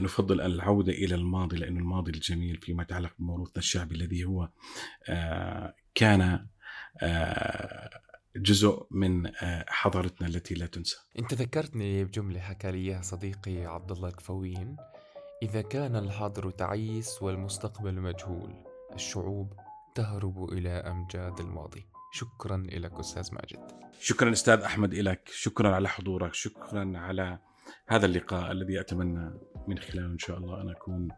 نفضل 0.00 0.40
العودة 0.40 0.92
إلى 0.92 1.14
الماضي 1.14 1.56
لأن 1.56 1.76
الماضي 1.76 2.10
الجميل 2.10 2.56
فيما 2.56 2.82
يتعلق 2.82 3.12
بموروثنا 3.18 3.58
الشعبي 3.58 3.94
الذي 3.94 4.24
هو 4.24 4.48
كان 5.94 6.46
جزء 8.36 8.86
من 8.90 9.30
حضارتنا 9.68 10.28
التي 10.28 10.54
لا 10.54 10.66
تنسى. 10.66 10.96
انت 11.18 11.34
ذكرتني 11.34 12.04
بجملة 12.04 12.40
حكى 12.40 12.70
لي 12.70 12.78
اياها 12.78 13.02
صديقي 13.02 13.66
عبد 13.66 13.92
الله 13.92 14.08
الكفوين. 14.08 14.76
إذا 15.42 15.62
كان 15.62 15.96
الحاضر 15.96 16.50
تعيس 16.50 17.22
والمستقبل 17.22 18.00
مجهول 18.00 18.64
الشعوب 18.94 19.52
تهرب 19.96 20.52
إلى 20.52 20.68
أمجاد 20.68 21.40
الماضي. 21.40 21.86
شكرا 22.12 22.56
لك 22.56 22.92
أستاذ 22.92 23.34
ماجد. 23.34 23.60
شكرا 24.00 24.32
أستاذ 24.32 24.60
أحمد 24.60 24.94
لك 24.94 25.28
شكرا 25.32 25.74
على 25.74 25.88
حضورك. 25.88 26.34
شكرا 26.34 26.92
على 26.98 27.38
هذا 27.88 28.06
اللقاء 28.06 28.52
الذي 28.52 28.80
أتمنى 28.80 29.30
من 29.68 29.78
خلاله 29.78 30.06
إن 30.06 30.18
شاء 30.18 30.38
الله 30.38 30.60
أن 30.60 30.68
أكون 30.70 31.08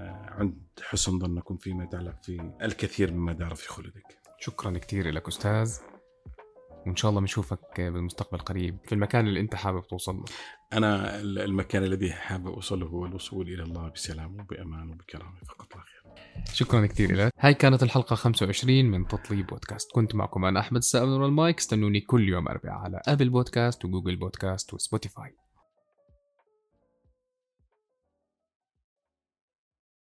آه، 0.00 0.26
عند 0.30 0.58
حسن 0.82 1.18
ظنكم 1.18 1.56
فيما 1.56 1.84
يتعلق 1.84 2.22
في 2.22 2.52
الكثير 2.62 3.12
مما 3.12 3.32
دار 3.32 3.54
في 3.54 3.68
خلدك 3.68 4.18
شكرا 4.38 4.78
كثير 4.78 5.10
لك 5.10 5.28
أستاذ. 5.28 5.91
وإن 6.86 6.96
شاء 6.96 7.08
الله 7.10 7.20
بنشوفك 7.20 7.80
بالمستقبل 7.80 8.38
قريب 8.38 8.78
في 8.84 8.94
المكان 8.94 9.26
اللي 9.26 9.40
أنت 9.40 9.54
حابب 9.54 9.86
توصل 9.86 10.16
له. 10.16 10.24
أنا 10.72 11.20
المكان 11.20 11.84
الذي 11.84 12.12
حابب 12.12 12.46
أوصله 12.46 12.86
هو 12.86 13.06
الوصول 13.06 13.48
إلى 13.48 13.62
الله 13.62 13.88
بسلام 13.88 14.40
وبأمان 14.40 14.90
وبكرامة. 14.90 15.40
فقط 15.48 15.76
لا 15.76 15.82
غير 15.82 16.02
شكرا 16.52 16.86
كثير 16.86 17.16
لك 17.16 17.32
هاي 17.38 17.54
كانت 17.54 17.82
الحلقة 17.82 18.16
25 18.16 18.84
من 18.84 19.08
تطلي 19.08 19.42
بودكاست. 19.42 19.92
كنت 19.92 20.14
معكم 20.14 20.44
أنا 20.44 20.60
أحمد 20.60 20.78
السائب 20.78 21.08
نور 21.08 21.26
المايك. 21.26 21.58
استنوني 21.58 22.00
كل 22.00 22.28
يوم 22.28 22.48
أربعاء 22.48 22.78
على 22.78 23.00
أبل 23.08 23.30
بودكاست 23.30 23.84
وجوجل 23.84 24.16
بودكاست 24.16 24.74
وسبوتيفاي. 24.74 25.36